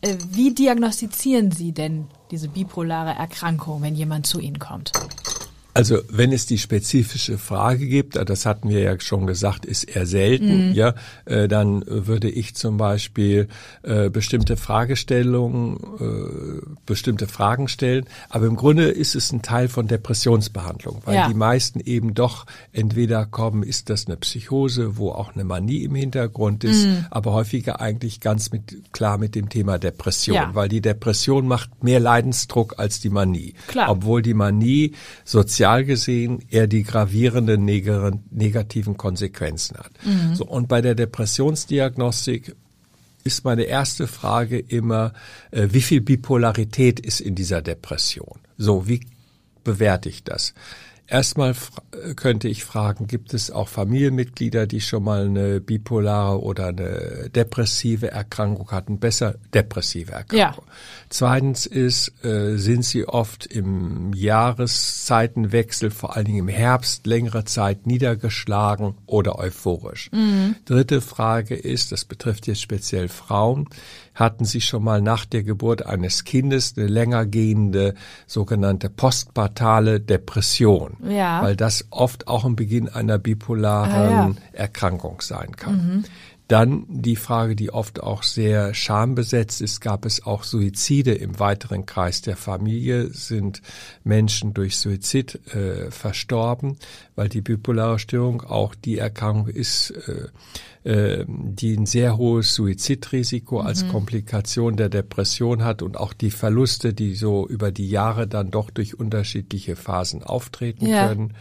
Äh, 0.00 0.14
Wie 0.30 0.54
diagnostizieren 0.54 1.50
Sie 1.50 1.72
denn 1.72 2.06
diese 2.30 2.48
bipolare 2.48 3.10
Erkrankung, 3.10 3.82
wenn 3.82 3.94
jemand 3.94 4.26
zu 4.26 4.38
Ihnen 4.40 4.58
kommt? 4.58 4.92
Also 5.74 5.98
wenn 6.10 6.32
es 6.32 6.44
die 6.46 6.58
spezifische 6.58 7.38
Frage 7.38 7.86
gibt, 7.86 8.16
das 8.16 8.46
hatten 8.46 8.68
wir 8.68 8.80
ja 8.80 8.98
schon 8.98 9.26
gesagt, 9.28 9.64
ist 9.64 9.84
eher 9.84 10.06
selten, 10.06 10.72
ja, 10.74 10.94
äh, 11.24 11.46
dann 11.46 11.84
würde 11.86 12.28
ich 12.28 12.56
zum 12.56 12.78
Beispiel 12.78 13.46
äh, 13.84 14.10
bestimmte 14.10 14.56
Fragestellungen, 14.56 15.76
äh, 16.00 16.66
bestimmte 16.84 17.28
Fragen 17.28 17.68
stellen. 17.68 18.06
Aber 18.28 18.46
im 18.46 18.56
Grunde 18.56 18.86
ist 18.88 19.14
es 19.14 19.30
ein 19.32 19.42
Teil 19.42 19.68
von 19.68 19.86
Depressionsbehandlung, 19.86 21.02
weil 21.04 21.14
Ja. 21.14 21.28
die 21.28 21.34
meisten 21.34 21.78
eben 21.78 22.12
doch 22.14 22.46
entweder 22.72 23.24
kommen, 23.26 23.62
ist 23.62 23.88
das 23.88 24.06
eine 24.06 24.16
Psychose, 24.16 24.96
wo 24.96 25.10
auch 25.10 25.34
eine 25.34 25.44
Manie 25.44 25.84
im 25.84 25.94
Hintergrund 25.94 26.64
ist, 26.64 26.88
aber 27.10 27.34
häufiger 27.34 27.80
eigentlich 27.80 28.18
ganz 28.20 28.50
mit, 28.50 28.92
klar 28.92 29.16
mit 29.18 29.36
dem 29.36 29.48
Thema 29.48 29.78
Depression, 29.78 30.34
Ja. 30.34 30.50
weil 30.54 30.68
die 30.68 30.80
Depression 30.80 31.46
macht 31.46 31.84
mehr 31.84 32.00
Leidensdruck 32.00 32.78
als 32.78 32.98
die 33.00 33.10
Manie. 33.10 33.54
Klar. 33.68 33.90
Obwohl 33.90 34.22
die 34.22 34.34
Manie 34.34 34.92
sozial 35.24 35.67
gesehen 35.76 36.40
eher 36.50 36.66
die 36.66 36.82
gravierenden 36.82 37.64
negativen 37.64 38.96
Konsequenzen 38.96 39.76
hat. 39.76 39.90
So, 40.34 40.44
und 40.44 40.68
bei 40.68 40.80
der 40.80 40.94
Depressionsdiagnostik 40.94 42.54
ist 43.24 43.44
meine 43.44 43.64
erste 43.64 44.06
Frage 44.06 44.58
immer, 44.58 45.12
äh, 45.50 45.68
wie 45.70 45.82
viel 45.82 46.00
Bipolarität 46.00 46.98
ist 47.00 47.20
in 47.20 47.34
dieser 47.34 47.62
Depression? 47.62 48.38
So, 48.56 48.88
wie 48.88 49.00
bewerte 49.64 50.08
ich 50.08 50.24
das? 50.24 50.54
Erstmal 51.10 51.54
könnte 52.16 52.48
ich 52.48 52.64
fragen, 52.64 53.06
gibt 53.06 53.32
es 53.32 53.50
auch 53.50 53.68
Familienmitglieder, 53.68 54.66
die 54.66 54.82
schon 54.82 55.04
mal 55.04 55.24
eine 55.24 55.58
bipolare 55.58 56.42
oder 56.42 56.66
eine 56.66 57.30
depressive 57.34 58.10
Erkrankung 58.10 58.70
hatten? 58.70 58.98
Besser 58.98 59.36
depressive 59.54 60.12
Erkrankung. 60.12 60.64
Zweitens 61.08 61.64
ist, 61.64 62.12
äh, 62.22 62.56
sind 62.58 62.84
sie 62.84 63.08
oft 63.08 63.46
im 63.46 64.12
Jahreszeitenwechsel, 64.12 65.90
vor 65.90 66.14
allen 66.14 66.26
Dingen 66.26 66.40
im 66.40 66.48
Herbst, 66.48 67.06
längere 67.06 67.46
Zeit 67.46 67.86
niedergeschlagen 67.86 68.94
oder 69.06 69.38
euphorisch. 69.38 70.10
Dritte 70.66 71.00
Frage 71.00 71.54
ist, 71.54 71.90
das 71.90 72.04
betrifft 72.04 72.46
jetzt 72.46 72.60
speziell 72.60 73.08
Frauen, 73.08 73.66
hatten 74.14 74.44
sie 74.44 74.60
schon 74.60 74.84
mal 74.84 75.00
nach 75.00 75.24
der 75.24 75.42
Geburt 75.42 75.86
eines 75.86 76.24
Kindes 76.24 76.74
eine 76.76 76.86
länger 76.86 77.24
gehende 77.24 77.94
sogenannte 78.26 78.90
postpartale 78.90 80.00
Depression, 80.00 80.97
Ja. 81.00 81.42
weil 81.42 81.56
das 81.56 81.86
oft 81.90 82.28
auch 82.28 82.44
ein 82.44 82.56
Beginn 82.56 82.88
einer 82.88 83.18
bipolaren 83.18 83.92
Ah, 83.92 84.10
ja. 84.10 84.30
Erkrankung 84.52 85.20
sein 85.20 85.54
kann. 85.56 86.04
Dann 86.48 86.86
die 86.88 87.16
Frage, 87.16 87.54
die 87.54 87.70
oft 87.70 88.02
auch 88.02 88.22
sehr 88.22 88.72
schambesetzt 88.72 89.60
ist, 89.60 89.82
gab 89.82 90.06
es 90.06 90.24
auch 90.24 90.44
Suizide 90.44 91.12
im 91.12 91.38
weiteren 91.38 91.84
Kreis 91.84 92.22
der 92.22 92.38
Familie? 92.38 93.08
Sind 93.12 93.60
Menschen 94.02 94.54
durch 94.54 94.78
Suizid 94.78 95.40
äh, 95.54 95.90
verstorben? 95.90 96.78
Weil 97.16 97.28
die 97.28 97.42
bipolare 97.42 97.98
Störung 97.98 98.40
auch 98.40 98.74
die 98.74 98.96
Erkrankung 98.96 99.48
ist, 99.48 99.90
äh, 99.90 100.28
äh, 100.90 101.26
die 101.28 101.76
ein 101.76 101.84
sehr 101.84 102.16
hohes 102.16 102.54
Suizidrisiko 102.54 103.60
als 103.60 103.86
Komplikation 103.88 104.78
der 104.78 104.88
Depression 104.88 105.64
hat 105.64 105.82
und 105.82 105.98
auch 105.98 106.14
die 106.14 106.30
Verluste, 106.30 106.94
die 106.94 107.14
so 107.14 107.46
über 107.46 107.72
die 107.72 107.90
Jahre 107.90 108.26
dann 108.26 108.50
doch 108.50 108.70
durch 108.70 108.98
unterschiedliche 108.98 109.76
Phasen 109.76 110.22
auftreten 110.22 110.86
Ja. 110.86 111.08
können. 111.08 111.34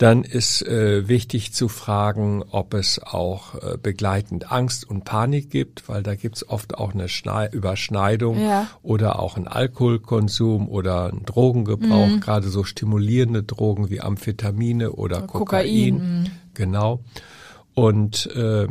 Dann 0.00 0.24
ist 0.24 0.62
äh, 0.66 1.08
wichtig 1.08 1.52
zu 1.52 1.68
fragen, 1.68 2.42
ob 2.50 2.72
es 2.72 3.02
auch 3.02 3.54
äh, 3.56 3.76
begleitend 3.76 4.50
Angst 4.50 4.88
und 4.88 5.04
Panik 5.04 5.50
gibt, 5.50 5.90
weil 5.90 6.02
da 6.02 6.14
gibt 6.14 6.36
es 6.36 6.48
oft 6.48 6.78
auch 6.78 6.94
eine 6.94 7.06
Schnei 7.10 7.46
Überschneidung 7.52 8.40
Ja. 8.40 8.66
oder 8.82 9.18
auch 9.18 9.36
ein 9.36 9.46
Alkoholkonsum 9.46 10.70
oder 10.70 11.12
ein 11.12 11.26
Drogengebrauch, 11.26 12.06
Mhm. 12.08 12.20
gerade 12.20 12.48
so 12.48 12.64
stimulierende 12.64 13.42
Drogen 13.42 13.90
wie 13.90 14.00
Amphetamine 14.00 14.92
oder 14.92 15.20
Kokain, 15.20 15.98
Kokain. 15.98 16.30
Genau. 16.54 17.00
Und 17.74 18.24
äh, 18.34 18.68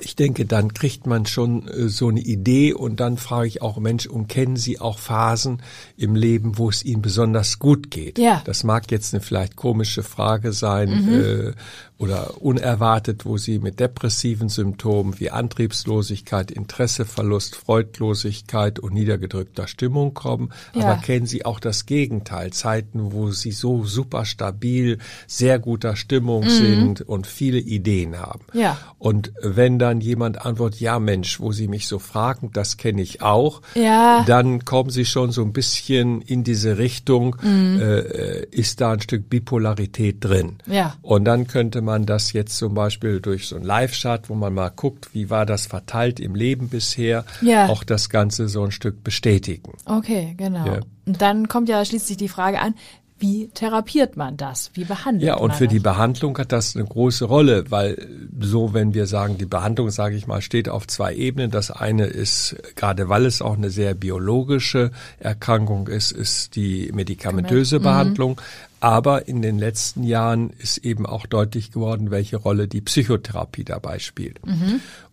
ich 0.00 0.16
denke, 0.16 0.46
dann 0.46 0.74
kriegt 0.74 1.06
man 1.06 1.26
schon 1.26 1.68
äh, 1.68 1.88
so 1.88 2.08
eine 2.08 2.20
Idee 2.20 2.72
und 2.72 3.00
dann 3.00 3.16
frage 3.16 3.48
ich 3.48 3.62
auch, 3.62 3.78
Mensch, 3.78 4.06
und 4.06 4.28
kennen 4.28 4.56
Sie 4.56 4.80
auch 4.80 4.98
Phasen 4.98 5.62
im 5.96 6.14
Leben, 6.14 6.58
wo 6.58 6.68
es 6.68 6.84
Ihnen 6.84 7.02
besonders 7.02 7.58
gut 7.58 7.90
geht? 7.90 8.18
Ja. 8.18 8.42
Das 8.44 8.64
mag 8.64 8.90
jetzt 8.90 9.14
eine 9.14 9.20
vielleicht 9.22 9.56
komische 9.56 10.02
Frage 10.02 10.52
sein 10.52 10.90
Mhm. 10.90 11.20
äh, 11.20 11.52
oder 12.00 12.40
unerwartet, 12.42 13.26
wo 13.26 13.36
Sie 13.36 13.58
mit 13.58 13.78
depressiven 13.78 14.48
Symptomen 14.48 15.20
wie 15.20 15.30
Antriebslosigkeit, 15.30 16.50
Interesseverlust, 16.50 17.56
Freudlosigkeit 17.56 18.78
und 18.78 18.94
niedergedrückter 18.94 19.68
Stimmung 19.68 20.14
kommen. 20.14 20.50
Ja. 20.74 20.86
Aber 20.92 21.02
kennen 21.02 21.26
Sie 21.26 21.44
auch 21.44 21.60
das 21.60 21.84
Gegenteil, 21.84 22.52
Zeiten, 22.54 23.12
wo 23.12 23.32
Sie 23.32 23.52
so 23.52 23.84
super 23.84 24.24
stabil, 24.24 24.96
sehr 25.26 25.58
guter 25.58 25.94
Stimmung 25.94 26.48
sind 26.48 27.02
und 27.02 27.26
viele 27.26 27.58
Ideen 27.58 28.18
haben? 28.18 28.46
Mhm. 28.54 28.60
Ja. 28.60 28.78
Und 28.98 29.32
wenn 29.42 29.78
dann 29.78 30.00
jemand 30.00 30.40
antwortet, 30.40 30.80
ja 30.80 30.98
Mensch, 30.98 31.38
wo 31.38 31.52
Sie 31.52 31.68
mich 31.68 31.86
so 31.86 31.98
fragen, 31.98 32.50
das 32.54 32.78
kenne 32.78 33.02
ich 33.02 33.20
auch, 33.20 33.60
Ja. 33.74 34.24
dann 34.26 34.64
kommen 34.64 34.88
Sie 34.88 35.04
schon 35.04 35.32
so 35.32 35.42
ein 35.42 35.52
bisschen 35.52 36.22
in 36.22 36.44
diese 36.44 36.78
Richtung, 36.78 37.36
Mhm. 37.42 37.78
äh, 37.78 38.44
ist 38.46 38.80
da 38.80 38.92
ein 38.92 39.00
Stück 39.02 39.28
Bipolarität 39.28 40.24
drin. 40.24 40.56
Ja. 40.66 40.94
Und 41.02 41.26
dann 41.26 41.46
könnte 41.46 41.82
man 41.82 41.89
das 41.98 42.32
jetzt 42.32 42.56
zum 42.56 42.74
Beispiel 42.74 43.20
durch 43.20 43.48
so 43.48 43.56
ein 43.56 43.62
Live-Chart, 43.64 44.28
wo 44.30 44.34
man 44.34 44.54
mal 44.54 44.70
guckt, 44.70 45.10
wie 45.12 45.30
war 45.30 45.46
das 45.46 45.66
verteilt 45.66 46.20
im 46.20 46.34
Leben 46.34 46.68
bisher, 46.68 47.24
Ja. 47.40 47.66
auch 47.68 47.84
das 47.84 48.08
Ganze 48.08 48.48
so 48.48 48.62
ein 48.64 48.70
Stück 48.72 49.02
bestätigen. 49.04 49.72
Okay, 49.84 50.34
genau. 50.36 50.66
Ja. 50.66 50.80
Und 51.06 51.20
dann 51.20 51.48
kommt 51.48 51.68
ja 51.68 51.84
schließlich 51.84 52.16
die 52.16 52.28
Frage 52.28 52.60
an, 52.60 52.74
wie 53.18 53.48
therapiert 53.52 54.16
man 54.16 54.38
das? 54.38 54.70
Wie 54.72 54.84
behandelt 54.84 55.24
Ja, 55.26 55.34
und 55.36 55.48
man 55.48 55.58
für 55.58 55.68
die 55.68 55.76
das? 55.76 55.82
Behandlung 55.92 56.38
hat 56.38 56.52
das 56.52 56.74
eine 56.74 56.86
große 56.86 57.26
Rolle, 57.26 57.70
weil 57.70 58.08
so, 58.40 58.72
wenn 58.72 58.94
wir 58.94 59.06
sagen, 59.06 59.36
die 59.36 59.44
Behandlung, 59.44 59.90
sage 59.90 60.16
ich 60.16 60.26
mal, 60.26 60.40
steht 60.40 60.70
auf 60.70 60.86
zwei 60.86 61.14
Ebenen. 61.14 61.50
Das 61.50 61.70
eine 61.70 62.06
ist, 62.06 62.56
gerade 62.76 63.10
weil 63.10 63.26
es 63.26 63.42
auch 63.42 63.58
eine 63.58 63.68
sehr 63.68 63.92
biologische 63.92 64.90
Erkrankung 65.18 65.88
ist, 65.88 66.12
ist 66.12 66.56
die 66.56 66.90
medikamentöse 66.94 67.78
Behandlung. 67.80 68.40
Aber 68.80 69.28
in 69.28 69.42
den 69.42 69.58
letzten 69.58 70.02
Jahren 70.02 70.50
ist 70.58 70.78
eben 70.78 71.04
auch 71.04 71.26
deutlich 71.26 71.70
geworden, 71.70 72.10
welche 72.10 72.38
Rolle 72.38 72.66
die 72.66 72.80
Psychotherapie 72.80 73.64
dabei 73.64 73.98
spielt. 73.98 74.40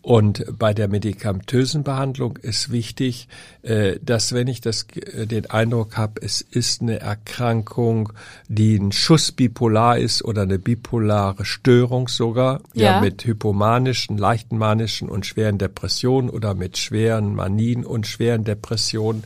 Und 0.00 0.44
bei 0.58 0.72
der 0.72 0.88
medikamentösen 0.88 1.82
Behandlung 1.82 2.38
ist 2.38 2.72
wichtig, 2.72 3.28
äh, 3.62 3.98
dass 4.02 4.32
wenn 4.32 4.48
ich 4.48 4.62
das, 4.62 4.86
äh, 4.94 5.26
den 5.26 5.50
Eindruck 5.50 5.98
habe, 5.98 6.22
es 6.22 6.40
ist 6.40 6.80
eine 6.80 6.98
Erkrankung, 7.00 8.12
die 8.48 8.76
ein 8.76 8.90
Schuss 8.92 9.32
bipolar 9.32 9.98
ist 9.98 10.24
oder 10.24 10.42
eine 10.42 10.58
bipolare 10.58 11.44
Störung 11.44 12.08
sogar, 12.08 12.62
ja, 12.72 12.92
Ja. 12.92 13.00
mit 13.02 13.24
hypomanischen, 13.26 14.16
leichten 14.16 14.56
manischen 14.56 15.10
und 15.10 15.26
schweren 15.26 15.58
Depressionen 15.58 16.30
oder 16.30 16.54
mit 16.54 16.78
schweren 16.78 17.34
Manien 17.34 17.84
und 17.84 18.06
schweren 18.06 18.44
Depressionen, 18.44 19.24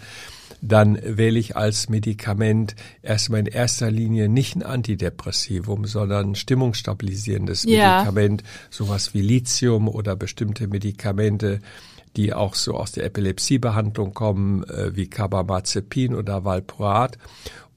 dann 0.63 0.97
wähle 1.03 1.41
ich 1.41 1.57
als 1.57 1.89
Medikament 1.89 2.77
erstmal 3.03 3.41
in 3.41 3.47
erster 3.47 3.91
Linie 3.91 4.29
nicht 4.29 4.55
ein 4.55 4.63
Antidepressivum, 4.63 5.87
sondern 5.87 6.31
ein 6.31 6.35
stimmungsstabilisierendes 6.37 7.65
Ja. 7.65 8.05
Medikament, 8.05 8.45
sowas 8.71 9.13
wie 9.13 9.23
Lithium 9.23 9.89
oder 9.89 10.15
bestimmte 10.15 10.69
Medikamente, 10.69 11.59
die 12.17 12.33
auch 12.33 12.55
so 12.55 12.75
aus 12.75 12.93
der 12.93 13.05
Epilepsiebehandlung 13.05 14.15
kommen, 14.15 14.63
äh, 14.65 14.95
wie 14.95 15.09
Carbamazepin 15.09 16.15
oder 16.15 16.45
Valproat. 16.45 17.19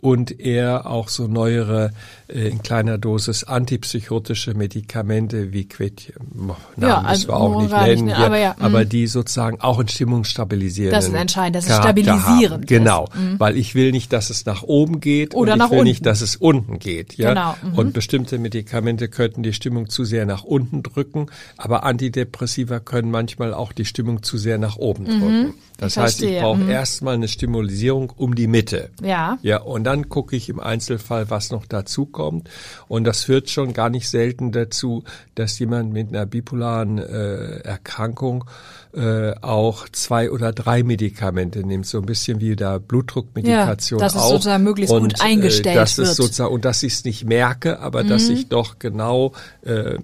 Und 0.01 0.39
eher 0.39 0.85
auch 0.85 1.09
so 1.09 1.27
neuere, 1.27 1.91
äh, 2.27 2.49
in 2.49 2.61
kleiner 2.61 2.97
Dosis 2.99 3.43
antipsychotische 3.43 4.53
Medikamente 4.53 5.51
wie 5.51 5.67
Quet, 5.67 6.13
Namen 6.33 6.55
Ja, 6.77 6.97
müssen 6.97 7.05
also 7.07 7.27
wir 7.29 7.35
auch 7.35 7.61
nicht 7.61 7.71
nicht, 7.71 7.81
nennen, 7.81 8.05
ne, 8.05 8.11
ja, 8.11 8.25
aber 8.25 8.37
ja, 8.37 8.55
aber 8.59 8.85
mm. 8.85 8.89
die 8.89 9.07
sozusagen 9.07 9.61
auch 9.61 9.79
in 9.79 9.87
stimmungsstabilisierenden 9.87 10.99
Das 10.99 11.07
ist 11.07 11.13
entscheidend, 11.15 11.55
dass 11.55 11.63
es 11.65 11.69
Charakter 11.71 12.01
stabilisierend 12.03 12.51
haben. 12.53 12.61
ist. 12.61 12.67
Genau, 12.67 13.09
weil 13.37 13.57
ich 13.57 13.73
will 13.73 13.91
nicht, 13.91 14.13
dass 14.13 14.29
es 14.29 14.45
nach 14.45 14.63
oben 14.63 14.99
geht 14.99 15.33
Oder 15.33 15.53
und 15.53 15.59
ich 15.59 15.71
will 15.71 15.77
unten. 15.79 15.83
nicht, 15.89 16.05
dass 16.05 16.21
es 16.21 16.35
unten 16.35 16.77
geht. 16.79 17.15
Ja? 17.17 17.29
Genau, 17.29 17.55
mhm. 17.63 17.77
Und 17.77 17.93
bestimmte 17.93 18.37
Medikamente 18.37 19.07
könnten 19.07 19.41
die 19.43 19.53
Stimmung 19.53 19.89
zu 19.89 20.03
sehr 20.03 20.25
nach 20.25 20.43
unten 20.43 20.83
drücken, 20.83 21.27
aber 21.57 21.83
Antidepressiva 21.83 22.79
können 22.79 23.09
manchmal 23.09 23.53
auch 23.53 23.71
die 23.71 23.85
Stimmung 23.85 24.21
zu 24.23 24.37
sehr 24.37 24.57
nach 24.57 24.77
oben 24.77 25.05
drücken. 25.05 25.53
Das 25.77 25.95
Mhm. 25.95 26.01
Ich 26.01 26.03
heißt, 26.03 26.19
ich 26.21 26.25
verstehe, 26.25 26.41
brauche 26.41 26.59
mhm. 26.61 26.69
erstmal 26.69 27.15
eine 27.15 27.27
Stimulisierung 27.27 28.11
um 28.15 28.35
die 28.35 28.47
Mitte. 28.47 28.89
Ja. 29.01 29.37
Ja, 29.41 29.61
und 29.61 29.83
dann 29.83 29.94
gucke 30.03 30.35
ich 30.35 30.49
im 30.49 30.59
Einzelfall, 30.59 31.29
was 31.29 31.51
noch 31.51 31.65
dazu 31.65 32.05
kommt. 32.05 32.49
Und 32.87 33.03
das 33.03 33.23
führt 33.23 33.49
schon 33.49 33.73
gar 33.73 33.89
nicht 33.89 34.09
selten 34.09 34.51
dazu, 34.51 35.03
dass 35.35 35.57
jemand 35.59 35.93
mit 35.93 36.09
einer 36.09 36.25
bipolaren 36.25 36.97
äh, 36.97 37.59
Erkrankung 37.59 38.45
äh, 38.93 39.33
auch 39.41 39.87
zwei 39.89 40.31
oder 40.31 40.53
drei 40.53 40.83
Medikamente 40.83 41.59
nimmt, 41.65 41.85
so 41.85 41.99
ein 41.99 42.05
bisschen 42.05 42.39
wie 42.39 42.55
der 42.55 42.79
Blutdruckmedikation 42.79 43.99
Ja, 43.99 44.05
dass 44.05 44.15
es 44.15 44.21
auch. 44.21 44.29
sozusagen 44.31 44.63
möglichst 44.63 44.93
und, 44.93 45.13
gut 45.13 45.21
eingestellt 45.21 45.75
äh, 45.75 45.79
dass 45.79 45.97
wird. 45.97 46.07
Es 46.07 46.15
sozusagen, 46.15 46.53
und 46.53 46.65
dass 46.65 46.83
ich 46.83 46.93
es 46.93 47.05
nicht 47.05 47.25
merke, 47.25 47.79
aber 47.79 48.03
dass 48.03 48.29
ich 48.29 48.47
doch 48.49 48.79
genau 48.79 49.33
äh, 49.63 49.75
äh, 49.75 49.99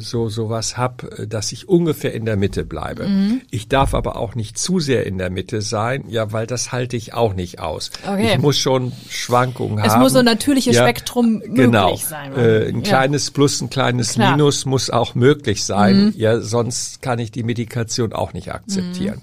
so 0.00 0.28
sowas 0.28 0.76
hab, 0.76 1.04
äh, 1.18 1.26
dass 1.26 1.52
ich 1.52 1.68
ungefähr 1.68 2.12
in 2.14 2.24
der 2.24 2.36
Mitte 2.36 2.64
bleibe. 2.64 3.06
Mhm. 3.08 3.42
Ich 3.50 3.68
darf 3.68 3.94
aber 3.94 4.16
auch 4.16 4.34
nicht 4.34 4.58
zu 4.58 4.80
sehr 4.80 5.06
in 5.06 5.18
der 5.18 5.30
Mitte 5.30 5.62
sein, 5.62 6.04
ja, 6.08 6.32
weil 6.32 6.46
das 6.46 6.72
halte 6.72 6.96
ich 6.96 7.14
auch 7.14 7.34
nicht 7.34 7.60
aus. 7.60 7.90
Okay. 8.06 8.32
Ich 8.34 8.38
muss 8.38 8.58
schon 8.58 8.92
Schwankungen 9.08 9.78
Es 9.84 9.92
haben. 9.92 10.00
muss 10.02 10.12
so 10.12 10.18
ein 10.20 10.24
natürliches 10.24 10.76
Spektrum 10.76 11.38
möglich 11.38 11.54
genau. 11.54 11.96
sein. 11.96 12.32
Äh, 12.36 12.68
ein 12.68 12.76
Ja. 12.76 12.82
kleines 12.82 13.30
Plus, 13.30 13.60
ein 13.60 13.70
kleines 13.70 14.14
Klar. 14.14 14.30
Mhm. 14.32 14.36
Minus 14.36 14.64
muss 14.66 14.90
auch 14.90 15.14
möglich 15.14 15.64
sein. 15.64 16.12
Ja, 16.16 16.40
sonst 16.40 17.02
kann 17.02 17.18
ich 17.18 17.30
die 17.30 17.42
Medikation 17.42 18.12
auch 18.12 18.32
nicht 18.32 18.52
akzeptieren. 18.52 19.20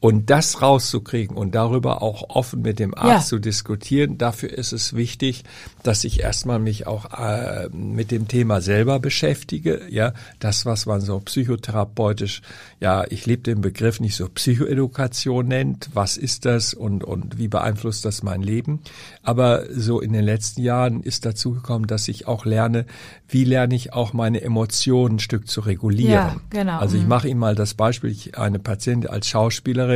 Und 0.00 0.30
das 0.30 0.62
rauszukriegen 0.62 1.36
und 1.36 1.54
darüber 1.54 2.00
auch 2.00 2.30
offen 2.30 2.62
mit 2.62 2.78
dem 2.78 2.94
Arzt 2.94 3.26
Ja. 3.26 3.36
zu 3.36 3.38
diskutieren, 3.38 4.16
dafür 4.16 4.50
ist 4.50 4.72
es 4.72 4.94
wichtig, 4.96 5.44
dass 5.82 6.04
ich 6.04 6.20
erstmal 6.20 6.58
mich 6.58 6.86
auch 6.86 7.12
äh, 7.18 7.68
mit 7.70 8.10
dem 8.10 8.26
Thema 8.26 8.62
selber 8.62 8.98
beschäftige. 8.98 9.82
Ja, 9.90 10.14
das, 10.38 10.64
was 10.64 10.86
man 10.86 11.02
so 11.02 11.20
psychotherapeutisch, 11.20 12.40
ja, 12.80 13.04
ich 13.10 13.26
liebe 13.26 13.42
den 13.42 13.60
Begriff 13.60 14.00
nicht 14.00 14.16
so 14.16 14.26
Psychoedukation 14.28 15.46
nennt. 15.48 15.90
Was 15.92 16.16
ist 16.16 16.44
das 16.46 16.72
und, 16.74 17.04
und 17.04 17.38
wie 17.38 17.48
beeinflusst 17.48 18.04
das 18.04 18.22
mein 18.22 18.42
Leben? 18.42 18.80
Aber 19.22 19.64
so 19.70 20.00
in 20.00 20.12
den 20.14 20.24
letzten 20.24 20.62
Jahren 20.62 21.02
ist 21.02 21.26
dazu 21.26 21.52
gekommen, 21.52 21.86
dass 21.86 22.08
ich 22.08 22.26
auch 22.26 22.46
lerne, 22.46 22.86
wie 23.28 23.44
lerne 23.44 23.74
ich 23.74 23.92
auch 23.92 24.12
meine 24.12 24.40
Emotionen 24.40 25.16
ein 25.16 25.18
Stück 25.20 25.46
zu 25.48 25.60
regulieren. 25.60 26.10
Ja, 26.12 26.36
genau. 26.50 26.78
Also 26.78 26.96
ich 26.96 27.02
Mhm. 27.02 27.08
mache 27.08 27.28
Ihnen 27.28 27.40
mal 27.40 27.54
das 27.54 27.74
Beispiel, 27.74 28.10
ich, 28.10 28.38
eine 28.38 28.58
Patientin 28.58 29.10
als 29.10 29.28
Schauspielerin, 29.28 29.89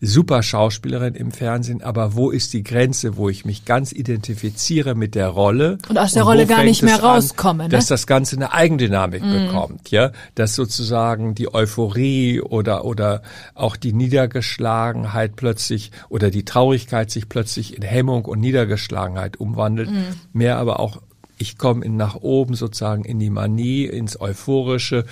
super 0.00 0.42
Schauspielerin 0.42 1.14
im 1.14 1.30
Fernsehen, 1.30 1.82
aber 1.82 2.14
wo 2.16 2.30
ist 2.30 2.52
die 2.52 2.62
Grenze, 2.62 3.16
wo 3.16 3.28
ich 3.28 3.44
mich 3.44 3.64
ganz 3.64 3.92
identifiziere 3.92 4.94
mit 4.94 5.14
der 5.14 5.28
Rolle? 5.28 5.78
Und 5.88 5.98
aus 5.98 6.12
der 6.12 6.24
wo 6.24 6.28
Rolle 6.28 6.46
gar 6.46 6.64
nicht 6.64 6.82
mehr 6.82 6.96
es 6.96 7.02
an, 7.02 7.10
rauskomme, 7.10 7.62
ne? 7.64 7.68
Dass 7.68 7.86
das 7.86 8.06
Ganze 8.06 8.36
eine 8.36 8.52
Eigendynamik 8.52 9.22
Mhm. 9.22 9.46
bekommt, 9.46 9.90
ja? 9.90 10.12
Dass 10.34 10.54
sozusagen 10.54 11.34
die 11.34 11.52
Euphorie 11.54 12.40
oder, 12.40 12.84
oder 12.84 13.22
auch 13.54 13.76
die 13.76 13.92
Niedergeschlagenheit 13.92 15.36
plötzlich 15.36 15.92
oder 16.08 16.30
die 16.30 16.44
Traurigkeit 16.44 17.10
sich 17.10 17.28
plötzlich 17.28 17.76
in 17.76 17.82
Hemmung 17.82 18.24
und 18.24 18.40
Niedergeschlagenheit 18.40 19.38
umwandelt. 19.38 19.90
Mhm. 19.90 20.04
Mehr 20.32 20.58
aber 20.58 20.80
auch 20.80 21.00
ich 21.38 21.58
komme 21.58 21.88
nach 21.88 22.16
oben 22.16 22.54
sozusagen 22.54 23.04
in 23.04 23.18
die 23.18 23.30
Manie, 23.30 23.84
ins 23.84 24.20
Euphorische 24.20 25.04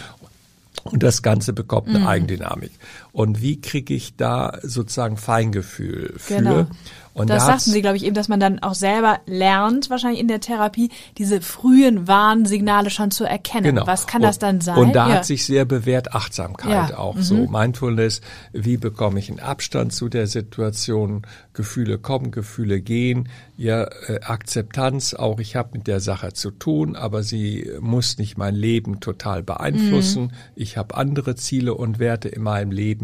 und 0.84 1.02
das 1.02 1.22
Ganze 1.22 1.52
bekommt 1.52 1.88
eine 1.88 2.06
Eigendynamik. 2.08 2.70
Und 3.12 3.42
wie 3.42 3.60
kriege 3.60 3.94
ich 3.94 4.16
da 4.16 4.58
sozusagen 4.62 5.16
Feingefühl 5.16 6.14
für? 6.16 6.36
Genau. 6.36 6.66
Und 7.12 7.28
das 7.28 7.42
da 7.44 7.52
sagten 7.52 7.70
Sie, 7.72 7.82
glaube 7.82 7.96
ich, 7.96 8.04
eben, 8.04 8.14
dass 8.14 8.28
man 8.28 8.38
dann 8.38 8.60
auch 8.60 8.74
selber 8.74 9.18
lernt, 9.26 9.90
wahrscheinlich 9.90 10.20
in 10.20 10.28
der 10.28 10.40
Therapie, 10.40 10.90
diese 11.18 11.40
frühen 11.40 12.06
Warnsignale 12.06 12.88
schon 12.88 13.10
zu 13.10 13.24
erkennen. 13.24 13.64
Genau. 13.64 13.86
Was 13.86 14.06
kann 14.06 14.22
und, 14.22 14.28
das 14.28 14.38
dann 14.38 14.60
sein? 14.60 14.76
Und 14.78 14.92
da 14.94 15.08
Ja. 15.08 15.14
hat 15.16 15.24
sich 15.26 15.44
sehr 15.44 15.64
bewährt 15.64 16.14
Achtsamkeit 16.14 16.90
Ja. 16.90 16.98
auch 16.98 17.16
Mhm. 17.16 17.22
so. 17.22 17.34
Mindfulness, 17.48 18.20
wie 18.52 18.76
bekomme 18.76 19.18
ich 19.18 19.28
einen 19.28 19.40
Abstand 19.40 19.92
zu 19.92 20.08
der 20.08 20.28
Situation? 20.28 21.22
Gefühle 21.52 21.98
kommen, 21.98 22.30
Gefühle 22.30 22.80
gehen. 22.80 23.28
Ja, 23.56 23.82
äh, 24.06 24.20
Akzeptanz 24.22 25.12
auch, 25.14 25.40
ich 25.40 25.56
habe 25.56 25.70
mit 25.76 25.88
der 25.88 26.00
Sache 26.00 26.32
zu 26.32 26.50
tun, 26.52 26.94
aber 26.96 27.22
sie 27.24 27.68
muss 27.80 28.18
nicht 28.18 28.38
mein 28.38 28.54
Leben 28.54 29.00
total 29.00 29.42
beeinflussen. 29.42 30.22
Mhm. 30.24 30.30
Ich 30.54 30.76
habe 30.76 30.96
andere 30.96 31.34
Ziele 31.34 31.74
und 31.74 31.98
Werte 31.98 32.28
in 32.28 32.42
meinem 32.42 32.70
Leben. 32.70 32.99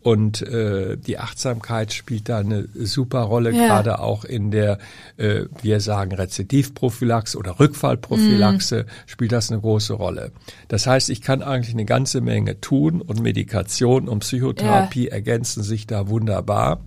Und 0.00 0.42
äh, 0.42 0.96
die 0.96 1.18
Achtsamkeit 1.18 1.92
spielt 1.92 2.28
da 2.28 2.38
eine 2.38 2.68
super 2.74 3.20
Rolle, 3.22 3.52
Ja. 3.52 3.66
gerade 3.66 3.98
auch 3.98 4.24
in 4.24 4.50
der, 4.50 4.78
äh, 5.16 5.44
wir 5.60 5.80
sagen 5.80 6.12
Rezidivprophylaxe 6.12 7.36
oder 7.36 7.58
Rückfallprophylaxe, 7.60 8.86
spielt 9.06 9.32
das 9.32 9.50
eine 9.50 9.60
große 9.60 9.92
Rolle. 9.94 10.32
Das 10.68 10.86
heißt, 10.86 11.10
ich 11.10 11.20
kann 11.20 11.42
eigentlich 11.42 11.74
eine 11.74 11.84
ganze 11.84 12.20
Menge 12.20 12.60
tun 12.60 13.00
und 13.02 13.20
Medikation 13.20 14.08
und 14.08 14.20
Psychotherapie 14.20 15.08
ergänzen 15.08 15.62
sich 15.62 15.86
da 15.86 16.08
wunderbar. 16.08 16.80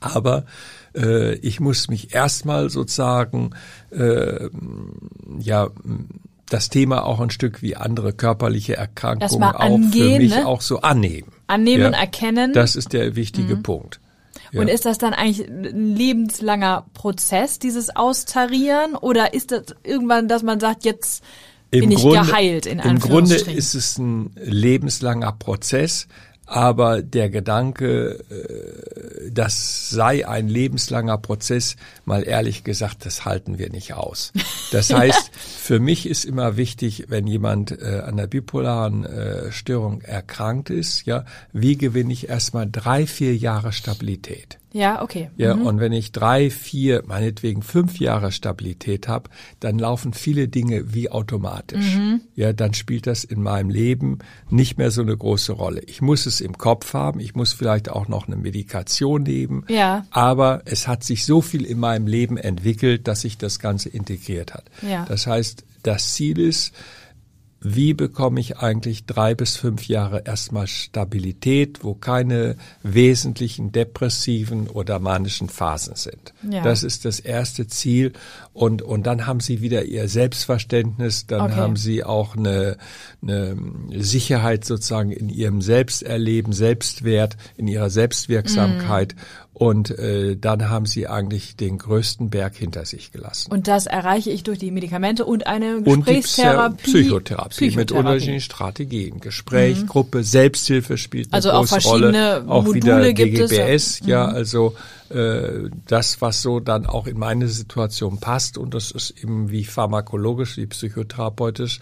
Aber 0.00 0.44
äh, 0.94 1.34
ich 1.36 1.60
muss 1.60 1.88
mich 1.88 2.14
erstmal 2.14 2.68
sozusagen 2.70 3.50
äh, 3.90 4.48
ja 5.38 5.68
das 6.48 6.68
Thema 6.68 7.04
auch 7.04 7.20
ein 7.20 7.30
Stück 7.30 7.62
wie 7.62 7.76
andere 7.76 8.12
körperliche 8.12 8.76
Erkrankungen 8.76 9.22
Erstmal 9.22 9.54
auch 9.54 9.60
angehen, 9.60 10.16
für 10.16 10.22
mich 10.22 10.34
ne? 10.34 10.46
auch 10.46 10.60
so 10.60 10.80
annehmen. 10.80 11.32
Annehmen, 11.46 11.92
Ja. 11.92 11.98
erkennen. 12.00 12.52
Das 12.52 12.76
ist 12.76 12.92
der 12.92 13.16
wichtige 13.16 13.56
Punkt. 13.56 14.00
Ja. 14.52 14.60
Und 14.60 14.68
ist 14.68 14.84
das 14.84 14.98
dann 14.98 15.14
eigentlich 15.14 15.48
ein 15.48 15.96
lebenslanger 15.96 16.84
Prozess, 16.94 17.58
dieses 17.58 17.94
Austarieren? 17.96 18.94
Oder 18.94 19.34
ist 19.34 19.50
das 19.50 19.74
irgendwann, 19.82 20.28
dass 20.28 20.42
man 20.42 20.60
sagt, 20.60 20.84
jetzt 20.84 21.24
bin 21.70 21.90
ich 21.90 22.02
geheilt, 22.02 22.66
in 22.66 22.78
Im 22.78 22.98
Grunde 23.00 23.34
ist 23.34 23.74
es 23.74 23.98
ein 23.98 24.30
lebenslanger 24.36 25.32
Prozess, 25.32 26.06
aber 26.46 27.02
der 27.02 27.30
Gedanke, 27.30 28.20
äh, 28.30 29.30
das 29.30 29.90
sei 29.90 30.28
ein 30.28 30.48
lebenslanger 30.48 31.18
Prozess, 31.18 31.76
mal 32.04 32.22
ehrlich 32.22 32.64
gesagt, 32.64 33.06
das 33.06 33.24
halten 33.24 33.58
wir 33.58 33.70
nicht 33.70 33.94
aus. 33.94 34.32
Das 34.70 34.90
heißt, 34.94 35.30
für 35.34 35.80
mich 35.80 36.06
ist 36.06 36.24
immer 36.24 36.56
wichtig, 36.56 37.06
wenn 37.08 37.26
jemand 37.26 37.72
äh, 37.72 38.02
an 38.04 38.16
der 38.16 38.26
bipolaren 38.26 39.04
äh, 39.04 39.52
Störung 39.52 40.02
erkrankt 40.02 40.70
ist, 40.70 41.06
ja, 41.06 41.24
wie 41.52 41.76
gewinne 41.76 42.12
ich 42.12 42.28
erstmal 42.28 42.68
drei, 42.70 43.06
vier 43.06 43.36
Jahre 43.36 43.72
Stabilität? 43.72 44.58
Ja, 44.74 45.02
okay. 45.02 45.30
Ja, 45.36 45.54
und 45.54 45.78
wenn 45.78 45.92
ich 45.92 46.10
drei, 46.10 46.50
vier, 46.50 47.04
meinetwegen 47.06 47.62
fünf 47.62 48.00
Jahre 48.00 48.32
Stabilität 48.32 49.06
habe, 49.06 49.30
dann 49.60 49.78
laufen 49.78 50.12
viele 50.12 50.48
Dinge 50.48 50.92
wie 50.92 51.08
automatisch. 51.10 51.96
Ja, 52.34 52.52
dann 52.52 52.74
spielt 52.74 53.06
das 53.06 53.22
in 53.22 53.40
meinem 53.40 53.70
Leben 53.70 54.18
nicht 54.50 54.76
mehr 54.76 54.90
so 54.90 55.02
eine 55.02 55.16
große 55.16 55.52
Rolle. 55.52 55.80
Ich 55.86 56.02
muss 56.02 56.26
es 56.26 56.40
im 56.40 56.58
Kopf 56.58 56.92
haben, 56.92 57.20
ich 57.20 57.36
muss 57.36 57.52
vielleicht 57.52 57.88
auch 57.88 58.08
noch 58.08 58.26
eine 58.26 58.34
Medikation 58.36 59.22
nehmen, 59.22 59.64
Ja. 59.68 60.06
aber 60.10 60.62
es 60.64 60.88
hat 60.88 61.04
sich 61.04 61.24
so 61.24 61.40
viel 61.40 61.64
in 61.64 61.78
meinem 61.78 62.08
Leben 62.08 62.36
entwickelt, 62.36 63.06
dass 63.06 63.20
sich 63.20 63.38
das 63.38 63.60
Ganze 63.60 63.90
integriert 63.90 64.54
hat. 64.54 64.64
Ja. 64.82 65.04
Das 65.08 65.28
heißt, 65.28 65.64
das 65.84 66.14
Ziel 66.14 66.40
ist, 66.40 66.74
wie 67.66 67.94
bekomme 67.94 68.40
ich 68.40 68.58
eigentlich 68.58 69.06
drei 69.06 69.34
bis 69.34 69.56
fünf 69.56 69.88
Jahre 69.88 70.24
erstmal 70.26 70.66
Stabilität, 70.66 71.82
wo 71.82 71.94
keine 71.94 72.56
wesentlichen 72.82 73.72
depressiven 73.72 74.68
oder 74.68 74.98
manischen 74.98 75.48
Phasen 75.48 75.96
sind. 75.96 76.34
Ja. 76.48 76.62
Das 76.62 76.82
ist 76.82 77.06
das 77.06 77.20
erste 77.20 77.66
Ziel. 77.66 78.12
Und, 78.52 78.82
und 78.82 79.06
dann 79.06 79.26
haben 79.26 79.40
sie 79.40 79.62
wieder 79.62 79.86
ihr 79.86 80.08
Selbstverständnis, 80.08 81.26
dann 81.26 81.40
Okay. 81.40 81.54
haben 81.54 81.76
sie 81.76 82.04
auch 82.04 82.36
eine, 82.36 82.76
eine 83.22 83.56
Sicherheit 83.92 84.66
sozusagen 84.66 85.10
in 85.10 85.30
ihrem 85.30 85.62
Selbsterleben, 85.62 86.52
Selbstwert, 86.52 87.38
in 87.56 87.66
ihrer 87.66 87.88
Selbstwirksamkeit. 87.88 89.14
Mhm. 89.14 89.20
Und 89.54 89.96
äh, 89.98 90.36
dann 90.36 90.68
haben 90.68 90.84
sie 90.84 91.06
eigentlich 91.06 91.54
den 91.54 91.78
größten 91.78 92.28
Berg 92.28 92.56
hinter 92.56 92.84
sich 92.84 93.12
gelassen. 93.12 93.52
Und 93.52 93.68
das 93.68 93.86
erreiche 93.86 94.30
ich 94.30 94.42
durch 94.42 94.58
die 94.58 94.72
Medikamente 94.72 95.24
und 95.24 95.46
eine 95.46 95.76
Und 95.76 95.84
Gesprächstherapie. 95.84 96.82
Psychotherapie, 96.82 97.66
mit 97.66 97.74
Psychotherapie. 97.74 97.94
Mhm. 97.94 97.98
unterschiedlichen 98.00 98.40
Strategien. 98.40 99.20
Gespräch, 99.20 99.86
Gruppe, 99.86 100.24
Selbsthilfe 100.24 100.98
spielt 100.98 101.28
eine 101.28 101.34
Also 101.34 101.52
auch 101.52 101.60
große 101.60 101.80
verschiedene 101.80 102.38
Rolle. 102.38 102.50
Auch 102.50 102.64
Module 102.64 102.84
wieder 102.84 103.12
gibt 103.12 103.38
es, 103.38 103.50
ja. 103.52 103.64
Mhm. 103.64 103.68
DGBS, 103.68 104.00
ja, 104.06 104.24
also 104.26 104.74
äh, 105.10 105.70
das, 105.86 106.20
was 106.20 106.42
so 106.42 106.58
dann 106.58 106.86
auch 106.86 107.06
in 107.06 107.16
meine 107.16 107.46
Situation 107.46 108.18
passt. 108.18 108.58
Und 108.58 108.74
das 108.74 108.90
ist 108.90 109.10
eben 109.22 109.52
wie 109.52 109.64
pharmakologisch, 109.64 110.56
wie 110.56 110.66
psychotherapeutisch 110.66 111.78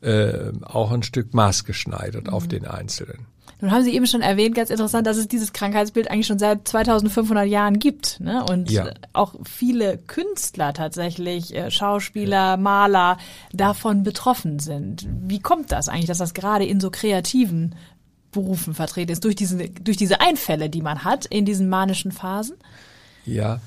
äh, 0.00 0.52
auch 0.62 0.92
ein 0.92 1.02
Stück 1.02 1.34
maßgeschneidert 1.34 2.28
Mhm. 2.28 2.32
auf 2.32 2.46
den 2.46 2.66
Einzelnen. 2.66 3.26
Nun 3.60 3.70
haben 3.70 3.84
Sie 3.84 3.94
eben 3.94 4.06
schon 4.06 4.20
erwähnt, 4.20 4.54
ganz 4.54 4.68
interessant, 4.68 5.06
dass 5.06 5.16
es 5.16 5.28
dieses 5.28 5.54
Krankheitsbild 5.54 6.10
eigentlich 6.10 6.26
schon 6.26 6.38
seit 6.38 6.68
2500 6.68 7.46
Jahren 7.46 7.78
gibt. 7.78 8.20
Ne? 8.20 8.44
Und 8.44 8.70
Ja. 8.70 8.90
auch 9.14 9.34
viele 9.44 9.96
Künstler 9.96 10.74
tatsächlich, 10.74 11.54
äh, 11.54 11.70
Schauspieler, 11.70 12.58
Maler, 12.58 13.16
davon 13.52 14.02
betroffen 14.02 14.58
sind. 14.58 15.06
Wie 15.22 15.40
kommt 15.40 15.72
das 15.72 15.88
eigentlich, 15.88 16.06
dass 16.06 16.18
das 16.18 16.34
gerade 16.34 16.66
in 16.66 16.80
so 16.80 16.90
kreativen 16.90 17.74
Berufen 18.30 18.74
vertreten 18.74 19.12
ist? 19.12 19.24
Durch 19.24 19.36
diese, 19.36 19.56
durch 19.70 19.96
diese 19.96 20.20
Einfälle, 20.20 20.68
die 20.68 20.82
man 20.82 21.04
hat 21.04 21.24
in 21.24 21.46
diesen 21.46 21.70
manischen 21.70 22.12
Phasen? 22.12 22.56
Ja, 23.24 23.60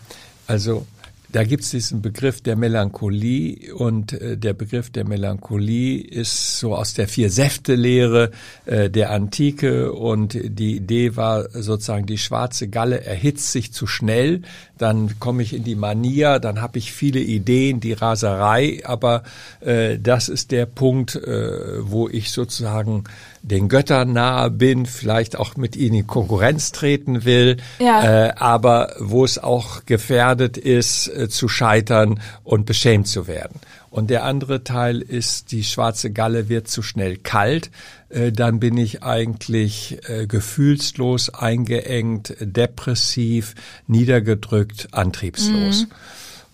also 0.46 0.86
da 1.32 1.44
gibt 1.44 1.64
es 1.64 1.70
diesen 1.70 2.02
Begriff 2.02 2.42
der 2.42 2.56
Melancholie 2.56 3.74
und 3.76 4.14
äh, 4.14 4.38
der 4.38 4.54
Begriff 4.54 4.90
der 4.90 5.06
Melancholie 5.06 6.02
ist 6.02 6.60
so 6.60 6.76
aus 6.76 6.96
der 6.96 7.08
Vier-Säfte-Lehre 7.08 8.32
äh, 8.66 8.90
der 8.90 9.12
Antike 9.12 9.94
und 9.94 10.34
die 10.34 10.78
Idee 10.78 11.16
war 11.16 11.50
sozusagen, 11.52 12.08
die 12.08 12.18
schwarze 12.18 12.68
Galle 12.68 13.04
erhitzt 13.04 13.52
sich 13.52 13.72
zu 13.74 13.86
schnell, 13.86 14.42
dann 14.78 15.20
komme 15.20 15.44
ich 15.44 15.54
in 15.54 15.64
die 15.64 15.76
Mania, 15.76 16.40
dann 16.40 16.62
habe 16.62 16.80
ich 16.80 16.92
viele 16.92 17.20
Ideen, 17.20 17.80
die 17.80 17.94
Raserei, 17.94 18.82
aber 18.86 19.24
äh, 19.60 20.00
das 20.00 20.30
ist 20.30 20.52
der 20.52 20.66
Punkt, 20.66 21.16
äh, 21.16 21.80
wo 21.82 22.10
ich 22.10 22.32
sozusagen 22.32 23.04
den 23.42 23.70
Göttern 23.70 24.14
nahe 24.14 24.52
bin, 24.52 24.86
vielleicht 24.86 25.38
auch 25.38 25.56
mit 25.56 25.76
ihnen 25.76 25.96
in 25.96 26.08
Konkurrenz 26.08 26.72
treten 26.72 27.26
will, 27.26 27.58
Ja. 27.80 28.28
äh, 28.28 28.32
aber 28.36 28.96
wo 29.00 29.24
es 29.24 29.38
auch 29.38 29.86
gefährdet 29.86 30.58
ist, 30.58 31.08
äh, 31.08 31.30
zu 31.30 31.48
scheitern 31.48 32.20
und 32.44 32.66
beschämt 32.66 33.08
zu 33.08 33.28
werden. 33.28 33.60
Und 33.92 34.10
der 34.12 34.24
andere 34.24 34.64
Teil 34.64 35.02
ist, 35.02 35.52
die 35.52 35.64
schwarze 35.64 36.12
Galle 36.12 36.48
wird 36.48 36.68
zu 36.68 36.84
schnell 36.84 37.18
kalt, 37.18 37.72
äh, 38.10 38.32
dann 38.32 38.60
bin 38.60 38.78
ich 38.78 39.04
eigentlich 39.04 39.98
äh, 40.08 40.28
gefühlslos, 40.28 41.34
eingeengt, 41.34 42.36
depressiv, 42.40 43.56
niedergedrückt, 43.88 44.90
antriebslos. 44.92 45.88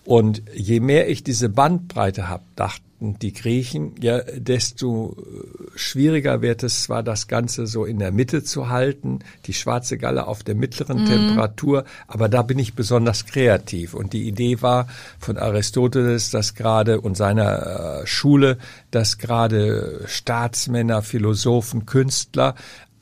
Und 0.05 0.43
je 0.53 0.79
mehr 0.79 1.09
ich 1.09 1.23
diese 1.23 1.49
Bandbreite 1.49 2.29
habe, 2.29 2.43
dachten 2.55 2.84
die 2.99 3.33
Griechen, 3.33 3.93
ja, 4.01 4.21
desto 4.21 5.17
äh, 5.17 5.77
schwieriger 5.77 6.41
wird 6.41 6.63
es 6.63 6.83
zwar, 6.83 7.03
das 7.03 7.27
Ganze 7.27 7.67
so 7.67 7.83
in 7.83 7.99
der 7.99 8.11
Mitte 8.11 8.43
zu 8.43 8.69
halten, 8.69 9.19
die 9.45 9.53
schwarze 9.53 9.97
Galle 9.97 10.27
auf 10.27 10.43
der 10.43 10.55
mittleren 10.55 11.05
Temperatur, 11.05 11.83
aber 12.07 12.29
da 12.29 12.41
bin 12.41 12.57
ich 12.57 12.73
besonders 12.73 13.25
kreativ. 13.25 13.93
Und 13.93 14.13
die 14.13 14.27
Idee 14.27 14.61
war 14.61 14.87
von 15.19 15.37
Aristoteles, 15.37 16.31
dass 16.31 16.55
gerade 16.55 17.01
und 17.01 17.17
seiner 17.17 18.01
äh, 18.01 18.07
Schule, 18.07 18.57
dass 18.91 19.17
gerade 19.17 20.01
Staatsmänner, 20.07 21.01
Philosophen, 21.01 21.85
Künstler 21.85 22.55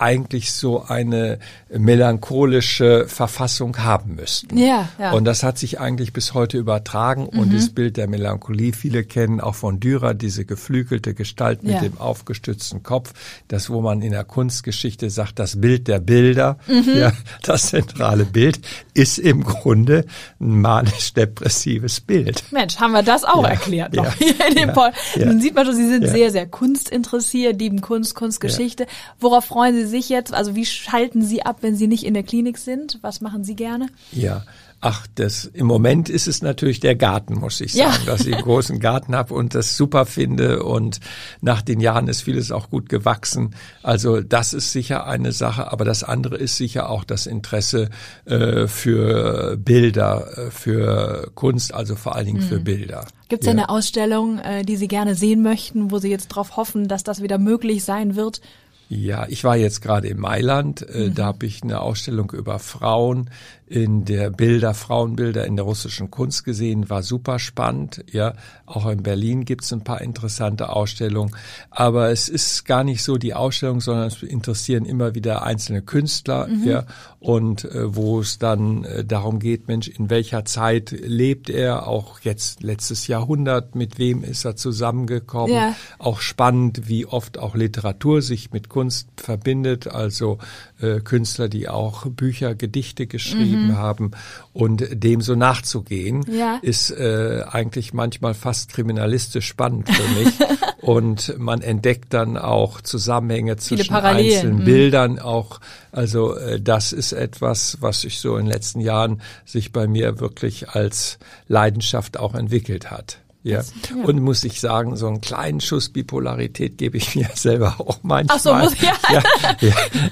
eigentlich 0.03 0.51
so 0.51 0.83
eine 0.83 1.39
melancholische 1.71 3.05
Verfassung 3.07 3.77
haben 3.77 4.15
müssten. 4.15 4.57
Ja, 4.57 4.89
ja. 4.99 5.13
Und 5.13 5.23
das 5.25 5.43
hat 5.43 5.57
sich 5.57 5.79
eigentlich 5.79 6.11
bis 6.11 6.33
heute 6.33 6.57
übertragen. 6.57 7.25
Und 7.27 7.49
Mhm. 7.49 7.55
das 7.55 7.69
Bild 7.69 7.95
der 7.95 8.07
Melancholie, 8.09 8.73
viele 8.73 9.05
kennen 9.05 9.39
auch 9.39 9.55
von 9.55 9.79
Dürer 9.79 10.13
diese 10.13 10.43
geflügelte 10.43 11.13
Gestalt 11.13 11.63
mit 11.63 11.73
Ja. 11.75 11.79
dem 11.81 11.97
aufgestützten 11.99 12.83
Kopf. 12.83 13.13
Das, 13.47 13.69
wo 13.69 13.79
man 13.81 14.01
in 14.01 14.11
der 14.11 14.25
Kunstgeschichte 14.25 15.09
sagt, 15.09 15.39
das 15.39 15.59
Bild 15.61 15.87
der 15.87 15.99
Bilder, 15.99 16.57
Mhm. 16.67 16.97
ja, 16.97 17.11
das 17.43 17.67
zentrale 17.67 18.25
Bild, 18.25 18.59
ist 18.93 19.17
im 19.19 19.43
Grunde 19.45 20.05
ein 20.41 20.59
manisch-depressives 20.61 22.01
Bild. 22.01 22.43
Mensch, 22.51 22.77
haben 22.77 22.91
wir 22.91 23.03
das 23.03 23.23
auch 23.23 23.43
Ja, 23.43 23.49
erklärt 23.51 23.93
noch 23.93 24.03
ja, 24.05 24.13
hier 24.17 24.47
in 24.49 24.55
dem 24.55 24.69
ja. 24.75 24.91
Nun 25.25 25.39
sieht 25.39 25.55
man 25.55 25.65
schon, 25.65 25.75
Sie 25.75 25.87
sind 25.87 26.07
sehr, 26.07 26.29
sehr 26.31 26.45
kunstinteressiert, 26.47 27.59
lieben 27.59 27.79
Kunst, 27.81 28.15
Kunstgeschichte. 28.15 28.85
Worauf 29.19 29.45
freuen 29.45 29.75
Sie 29.75 29.85
sich 29.85 29.92
jetzt? 30.09 30.33
Also 30.33 30.55
wie 30.55 30.65
schalten 30.65 31.21
Sie 31.21 31.43
ab, 31.43 31.57
wenn 31.61 31.75
Sie 31.75 31.87
nicht 31.87 32.03
in 32.05 32.13
der 32.13 32.23
Klinik 32.23 32.57
sind? 32.57 32.99
Was 33.01 33.21
machen 33.21 33.43
Sie 33.43 33.55
gerne? 33.55 33.87
Ja. 34.11 34.43
Ach, 34.85 35.07
das 35.15 35.45
im 35.45 35.65
Moment 35.65 36.09
ist 36.09 36.27
es 36.27 36.41
natürlich 36.41 36.81
der 36.81 36.95
Garten, 36.95 37.35
muss 37.35 37.61
ich 37.61 37.73
Ja. 37.73 37.89
sagen, 37.89 38.05
dass 38.05 38.25
ich 38.25 38.33
einen 38.33 38.43
großen 38.43 38.79
Garten 38.81 39.15
habe 39.15 39.33
und 39.33 39.55
das 39.55 39.77
super 39.77 40.05
finde 40.05 40.61
und 40.63 40.99
nach 41.39 41.61
den 41.61 41.79
Jahren 41.79 42.09
ist 42.09 42.19
vieles 42.19 42.51
auch 42.51 42.69
gut 42.69 42.89
gewachsen. 42.89 43.55
Also 43.81 44.19
das 44.19 44.53
ist 44.53 44.73
sicher 44.73 45.07
eine 45.07 45.31
Sache, 45.31 45.71
aber 45.71 45.85
das 45.85 46.03
andere 46.03 46.35
ist 46.35 46.57
sicher 46.57 46.89
auch 46.89 47.05
das 47.05 47.27
Interesse 47.27 47.91
äh, 48.25 48.67
für 48.67 49.55
Bilder, 49.55 50.27
äh, 50.37 50.51
für 50.51 51.31
Kunst, 51.33 51.73
also 51.73 51.95
vor 51.95 52.17
allen 52.17 52.25
Dingen 52.25 52.41
für 52.41 52.59
Bilder. 52.59 53.07
Gibt 53.29 53.43
es 53.43 53.47
ja. 53.47 53.53
eine 53.53 53.69
Ausstellung, 53.69 54.39
äh, 54.39 54.63
die 54.63 54.75
Sie 54.75 54.89
gerne 54.89 55.15
sehen 55.15 55.43
möchten, 55.43 55.91
wo 55.91 55.99
Sie 55.99 56.09
jetzt 56.09 56.29
darauf 56.31 56.57
hoffen, 56.57 56.89
dass 56.89 57.03
das 57.03 57.21
wieder 57.23 57.37
möglich 57.37 57.85
sein 57.85 58.17
wird? 58.17 58.41
Ja, 58.89 59.25
ich 59.27 59.43
war 59.43 59.55
jetzt 59.55 59.81
gerade 59.81 60.07
in 60.07 60.19
Mailand. 60.19 60.81
Äh, 60.81 61.09
Da 61.09 61.25
habe 61.25 61.45
ich 61.45 61.63
eine 61.63 61.81
Ausstellung 61.81 62.31
über 62.31 62.59
Frauen 62.59 63.29
in 63.65 64.03
der 64.03 64.29
Bilder, 64.29 64.73
Frauenbilder 64.73 65.45
in 65.45 65.55
der 65.55 65.63
russischen 65.65 66.11
Kunst 66.11 66.43
gesehen. 66.43 66.89
War 66.89 67.01
super 67.01 67.39
spannend. 67.39 68.03
Ja, 68.11 68.33
auch 68.65 68.87
in 68.89 69.03
Berlin 69.03 69.45
gibt's 69.45 69.71
ein 69.71 69.83
paar 69.83 70.01
interessante 70.01 70.69
Ausstellungen. 70.69 71.33
Aber 71.69 72.09
es 72.09 72.27
ist 72.27 72.65
gar 72.65 72.83
nicht 72.83 73.03
so 73.03 73.17
die 73.17 73.33
Ausstellung, 73.33 73.79
sondern 73.79 74.07
es 74.07 74.21
interessieren 74.21 74.85
immer 74.85 75.15
wieder 75.15 75.43
einzelne 75.43 75.81
Künstler. 75.81 76.49
Ja, 76.65 76.85
und 77.19 77.63
äh, 77.65 77.95
wo 77.95 78.19
es 78.19 78.37
dann 78.37 78.83
äh, 78.83 79.05
darum 79.05 79.39
geht, 79.39 79.67
Mensch, 79.67 79.87
in 79.87 80.09
welcher 80.09 80.43
Zeit 80.43 80.91
lebt 80.91 81.49
er? 81.49 81.87
Auch 81.87 82.19
jetzt 82.19 82.63
letztes 82.63 83.07
Jahrhundert. 83.07 83.75
Mit 83.75 83.97
wem 83.97 84.23
ist 84.23 84.43
er 84.45 84.57
zusammengekommen? 84.57 85.55
Ja. 85.55 85.75
Auch 85.99 86.19
spannend, 86.19 86.89
wie 86.89 87.05
oft 87.05 87.37
auch 87.37 87.55
Literatur 87.55 88.21
sich 88.21 88.51
mit 88.51 88.73
Dichtkunst 88.73 89.07
verbindet, 89.17 89.87
also 89.87 90.39
äh, 90.79 90.99
Künstler, 90.99 91.47
die 91.47 91.69
auch 91.69 92.07
Bücher, 92.07 92.55
Gedichte 92.55 93.05
geschrieben 93.07 93.52
mhm. 93.52 93.52
Haben 93.77 94.11
und 94.53 94.83
dem 94.91 95.21
so 95.21 95.35
nachzugehen, 95.35 96.25
ja. 96.31 96.59
ist 96.61 96.91
äh, 96.91 97.43
eigentlich 97.49 97.93
manchmal 97.93 98.33
fast 98.33 98.69
kriminalistisch 98.69 99.47
spannend 99.47 99.89
für 99.89 100.19
mich. 100.19 100.33
und 100.81 101.37
man 101.39 101.61
entdeckt 101.61 102.13
dann 102.13 102.37
auch 102.37 102.81
Zusammenhänge 102.81 103.57
zwischen 103.57 103.95
einzelnen 103.95 104.59
mhm. 104.59 104.65
Bildern 104.65 105.19
auch. 105.19 105.59
Also 105.91 106.35
äh, 106.35 106.59
das 106.59 106.91
ist 106.91 107.13
etwas, 107.13 107.77
was 107.79 108.01
sich 108.01 108.19
so 108.19 108.37
in 108.37 108.45
den 108.45 108.51
letzten 108.51 108.79
Jahren 108.79 109.21
sich 109.45 109.71
bei 109.71 109.87
mir 109.87 110.19
wirklich 110.19 110.69
als 110.69 111.17
Leidenschaft 111.47 112.17
auch 112.17 112.35
entwickelt 112.35 112.91
hat. 112.91 113.22
Ja. 113.43 113.57
Das, 113.57 113.73
ja. 113.89 114.03
Und 114.03 114.21
muss 114.21 114.43
ich 114.43 114.61
sagen, 114.61 114.95
so 114.95 115.07
einen 115.07 115.19
kleinen 115.19 115.59
Schuss 115.59 115.89
Bipolarität 115.89 116.77
gebe 116.77 116.97
ich 116.97 117.15
mir 117.15 117.29
selber 117.33 117.75
auch 117.79 117.99
manchmal. 118.01 118.37
Ach 118.37 118.39
so, 118.39 118.53
muss, 118.55 118.81
ja. 118.81 118.93
ja, 119.11 119.69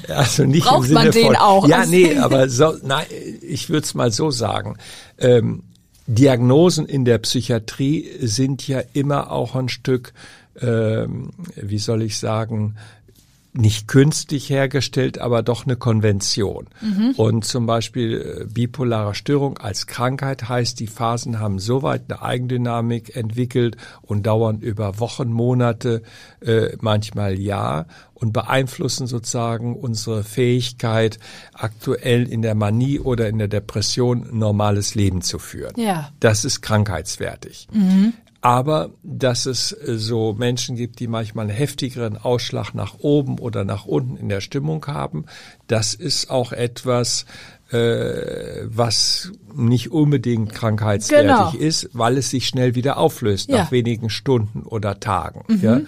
ja 0.07 0.15
also 0.15 0.43
nicht 0.43 0.65
Braucht 0.65 0.77
im 0.77 0.83
Sinne 0.83 0.99
man 0.99 1.11
den 1.11 1.25
von, 1.27 1.35
auch. 1.37 1.67
Ja, 1.67 1.85
nee, 1.85 2.17
aber 2.17 2.49
so, 2.49 2.75
nein, 2.83 3.05
ich 3.41 3.69
würde 3.69 3.85
es 3.85 3.93
mal 3.93 4.11
so 4.11 4.31
sagen. 4.31 4.77
Ähm, 5.17 5.63
Diagnosen 6.07 6.87
in 6.87 7.05
der 7.05 7.19
Psychiatrie 7.19 8.09
sind 8.19 8.67
ja 8.67 8.81
immer 8.93 9.31
auch 9.31 9.55
ein 9.55 9.69
Stück, 9.69 10.13
ähm, 10.59 11.29
wie 11.55 11.79
soll 11.79 12.01
ich 12.01 12.17
sagen, 12.17 12.75
nicht 13.53 13.87
künstlich 13.87 14.49
hergestellt, 14.49 15.19
aber 15.19 15.43
doch 15.43 15.65
eine 15.65 15.75
Konvention. 15.75 16.67
Mhm. 16.81 17.13
Und 17.17 17.45
zum 17.45 17.65
Beispiel 17.65 18.41
äh, 18.41 18.45
bipolare 18.45 19.13
Störung 19.13 19.57
als 19.57 19.87
Krankheit 19.87 20.47
heißt, 20.47 20.79
die 20.79 20.87
Phasen 20.87 21.39
haben 21.39 21.59
soweit 21.59 22.03
eine 22.09 22.21
Eigendynamik 22.21 23.15
entwickelt 23.15 23.75
und 24.01 24.25
dauern 24.25 24.59
über 24.59 24.99
Wochen, 24.99 25.31
Monate, 25.31 26.01
äh, 26.39 26.77
manchmal 26.79 27.39
Jahr 27.39 27.87
und 28.13 28.31
beeinflussen 28.31 29.07
sozusagen 29.07 29.75
unsere 29.75 30.23
Fähigkeit, 30.23 31.19
aktuell 31.53 32.27
in 32.31 32.41
der 32.41 32.55
Manie 32.55 32.99
oder 32.99 33.27
in 33.27 33.37
der 33.37 33.47
Depression 33.49 34.27
normales 34.31 34.95
Leben 34.95 35.21
zu 35.21 35.39
führen. 35.39 35.73
Ja. 35.75 36.11
Das 36.19 36.45
ist 36.45 36.61
krankheitswertig. 36.61 37.67
Mhm. 37.73 38.13
Aber 38.41 38.89
dass 39.03 39.45
es 39.45 39.71
äh, 39.71 39.97
so 39.97 40.33
Menschen 40.33 40.75
gibt, 40.75 40.99
die 40.99 41.07
manchmal 41.07 41.47
einen 41.47 41.55
heftigeren 41.55 42.17
Ausschlag 42.17 42.73
nach 42.73 42.95
oben 42.99 43.37
oder 43.39 43.63
nach 43.63 43.85
unten 43.85 44.17
in 44.17 44.29
der 44.29 44.41
Stimmung 44.41 44.85
haben, 44.87 45.25
das 45.67 45.93
ist 45.93 46.31
auch 46.31 46.51
etwas, 46.51 47.27
äh, 47.71 48.63
was 48.65 49.31
nicht 49.55 49.91
unbedingt 49.91 50.53
krankheitswertig 50.53 51.51
genau. 51.51 51.65
ist, 51.65 51.89
weil 51.93 52.17
es 52.17 52.31
sich 52.31 52.47
schnell 52.47 52.73
wieder 52.73 52.97
auflöst 52.97 53.49
ja. 53.49 53.59
nach 53.59 53.71
wenigen 53.71 54.09
Stunden 54.09 54.63
oder 54.63 54.99
Tagen. 54.99 55.43
Mhm. 55.47 55.61
Ja? 55.61 55.81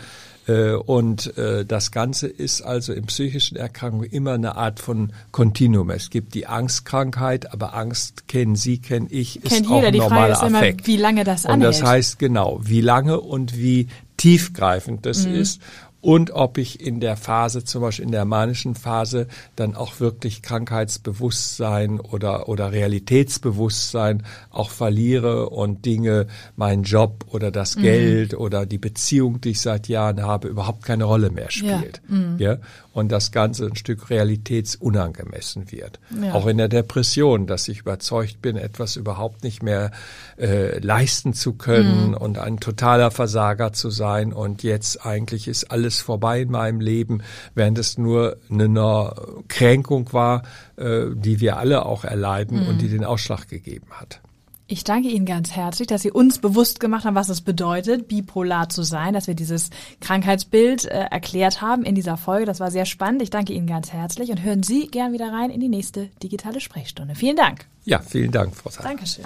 Äh, 0.48 0.74
und 0.74 1.38
äh, 1.38 1.66
das 1.66 1.92
Ganze 1.92 2.28
ist 2.28 2.62
also 2.62 2.94
in 2.94 3.06
psychischen 3.06 3.56
Erkrankungen 3.56 4.10
immer 4.10 4.34
eine 4.34 4.56
Art 4.56 4.80
von 4.80 5.14
Kontinuum. 5.32 5.90
Es 5.90 6.10
gibt 6.10 6.34
die 6.34 6.48
Angstkrankheit, 6.48 7.54
aber 7.54 7.74
Angst 7.74 8.28
kennen 8.28 8.56
Sie, 8.56 8.80
kennen 8.80 9.08
ich, 9.10 9.44
ist 9.44 9.54
Kennt 9.54 9.68
auch 9.68 9.76
jeder. 9.76 9.88
ein 9.88 9.96
normaler 9.96 10.28
die 10.28 10.34
Frage 10.34 10.68
ist 10.68 10.76
immer, 10.76 10.88
wie 10.88 10.98
lange 10.98 11.24
das 11.24 11.46
anhält. 11.46 11.56
Und 11.56 11.82
das 11.82 11.84
heißt 11.84 12.20
genau, 12.20 12.60
wie 12.64 12.82
lange 12.82 13.20
und 13.20 13.58
wie 13.58 13.88
tiefgreifend 14.18 15.06
das 15.06 15.26
mhm. 15.26 15.36
ist 15.36 15.62
und 16.04 16.32
ob 16.32 16.58
ich 16.58 16.86
in 16.86 17.00
der 17.00 17.16
Phase, 17.16 17.64
zum 17.64 17.82
Beispiel 17.82 18.04
in 18.04 18.12
der 18.12 18.26
manischen 18.26 18.76
Phase, 18.76 19.28
dann 19.56 19.74
auch 19.74 20.02
wirklich 20.02 20.42
Krankheitsbewusstsein 20.42 22.02
oder, 22.02 22.50
oder 22.50 22.74
Realitätsbewusstsein 22.74 24.24
auch 24.50 24.70
verliere 24.70 25.50
und 25.50 25.86
Dinge, 25.86 26.28
meinen 26.58 26.84
Job 26.84 27.24
oder 27.30 27.52
das 27.52 27.78
mhm. 27.78 27.82
Geld 27.84 28.34
oder 28.34 28.66
die 28.66 28.80
Beziehung, 28.80 29.40
die 29.40 29.52
ich 29.52 29.62
seit 29.62 29.88
Jahren 29.88 30.22
habe, 30.22 30.50
überhaupt 30.50 30.84
keine 30.84 31.06
Rolle 31.06 31.30
mehr 31.30 31.50
spielt. 31.50 32.02
Ja. 32.10 32.16
Mhm. 32.16 32.38
ja? 32.38 32.58
Und 32.92 33.10
das 33.10 33.32
Ganze 33.32 33.66
ein 33.66 33.78
Stück 33.78 34.10
realitätsunangemessen 34.10 35.72
wird. 35.72 36.02
Ja. 36.22 36.34
Auch 36.34 36.48
in 36.48 36.58
der 36.58 36.68
Depression, 36.68 37.48
dass 37.48 37.70
ich 37.70 37.80
überzeugt 37.80 38.42
bin, 38.42 38.58
etwas 38.58 38.98
überhaupt 38.98 39.44
nicht 39.46 39.64
mehr 39.64 39.92
äh, 40.38 40.80
leisten 40.80 41.34
zu 41.34 41.54
können 41.54 42.10
mhm. 42.10 42.14
und 42.16 42.38
ein 42.38 42.60
totaler 42.60 43.10
Versager 43.10 43.72
zu 43.72 43.90
sein 43.90 44.34
und 44.34 44.64
jetzt 44.64 45.06
eigentlich 45.06 45.48
ist 45.48 45.72
alles 45.72 45.93
alles 45.94 46.02
vorbei 46.02 46.42
in 46.42 46.52
meinem 46.52 46.80
Leben, 46.80 47.22
während 47.56 47.78
es 47.78 47.98
nur 47.98 48.38
eine 48.50 49.14
Kränkung 49.48 50.12
war, 50.14 50.44
äh, 50.76 51.06
die 51.14 51.40
wir 51.40 51.58
alle 51.58 51.86
auch 51.86 52.04
erleiden 52.04 52.64
mhm. 52.64 52.68
und 52.68 52.82
die 52.82 52.90
den 52.90 53.04
Ausschlag 53.04 53.48
gegeben 53.48 53.88
hat. 53.92 54.22
Ich 54.66 54.84
danke 54.84 55.10
Ihnen 55.10 55.26
ganz 55.26 55.52
herzlich, 55.52 55.88
dass 55.88 56.02
Sie 56.02 56.10
uns 56.10 56.40
bewusst 56.40 56.80
gemacht 56.80 57.06
haben, 57.06 57.16
was 57.16 57.30
es 57.30 57.42
bedeutet, 57.42 58.08
bipolar 58.08 58.70
zu 58.70 58.82
sein, 58.82 59.14
dass 59.14 59.28
wir 59.28 59.36
dieses 59.36 59.70
Krankheitsbild 60.00 60.86
äh, 60.86 61.08
erklärt 61.12 61.62
haben 61.62 61.84
in 61.84 61.96
dieser 61.96 62.18
Folge. 62.18 62.46
Das 62.46 62.60
war 62.60 62.72
sehr 62.72 62.86
spannend. 62.86 63.22
Ich 63.22 63.30
danke 63.30 63.54
Ihnen 63.54 63.68
ganz 63.68 63.92
herzlich 63.92 64.32
und 64.32 64.42
hören 64.42 64.64
Sie 64.64 64.88
gern 64.88 65.14
wieder 65.14 65.32
rein 65.32 65.52
in 65.52 65.60
die 65.60 65.70
nächste 65.70 66.10
digitale 66.24 66.60
Sprechstunde. 66.60 67.14
Vielen 67.14 67.36
Dank. 67.36 67.66
Ja, 67.84 68.00
vielen 68.00 68.32
Dank, 68.32 68.56
Frau 68.56 68.70
Seidel. 68.70 68.92
Dankeschön. 68.92 69.26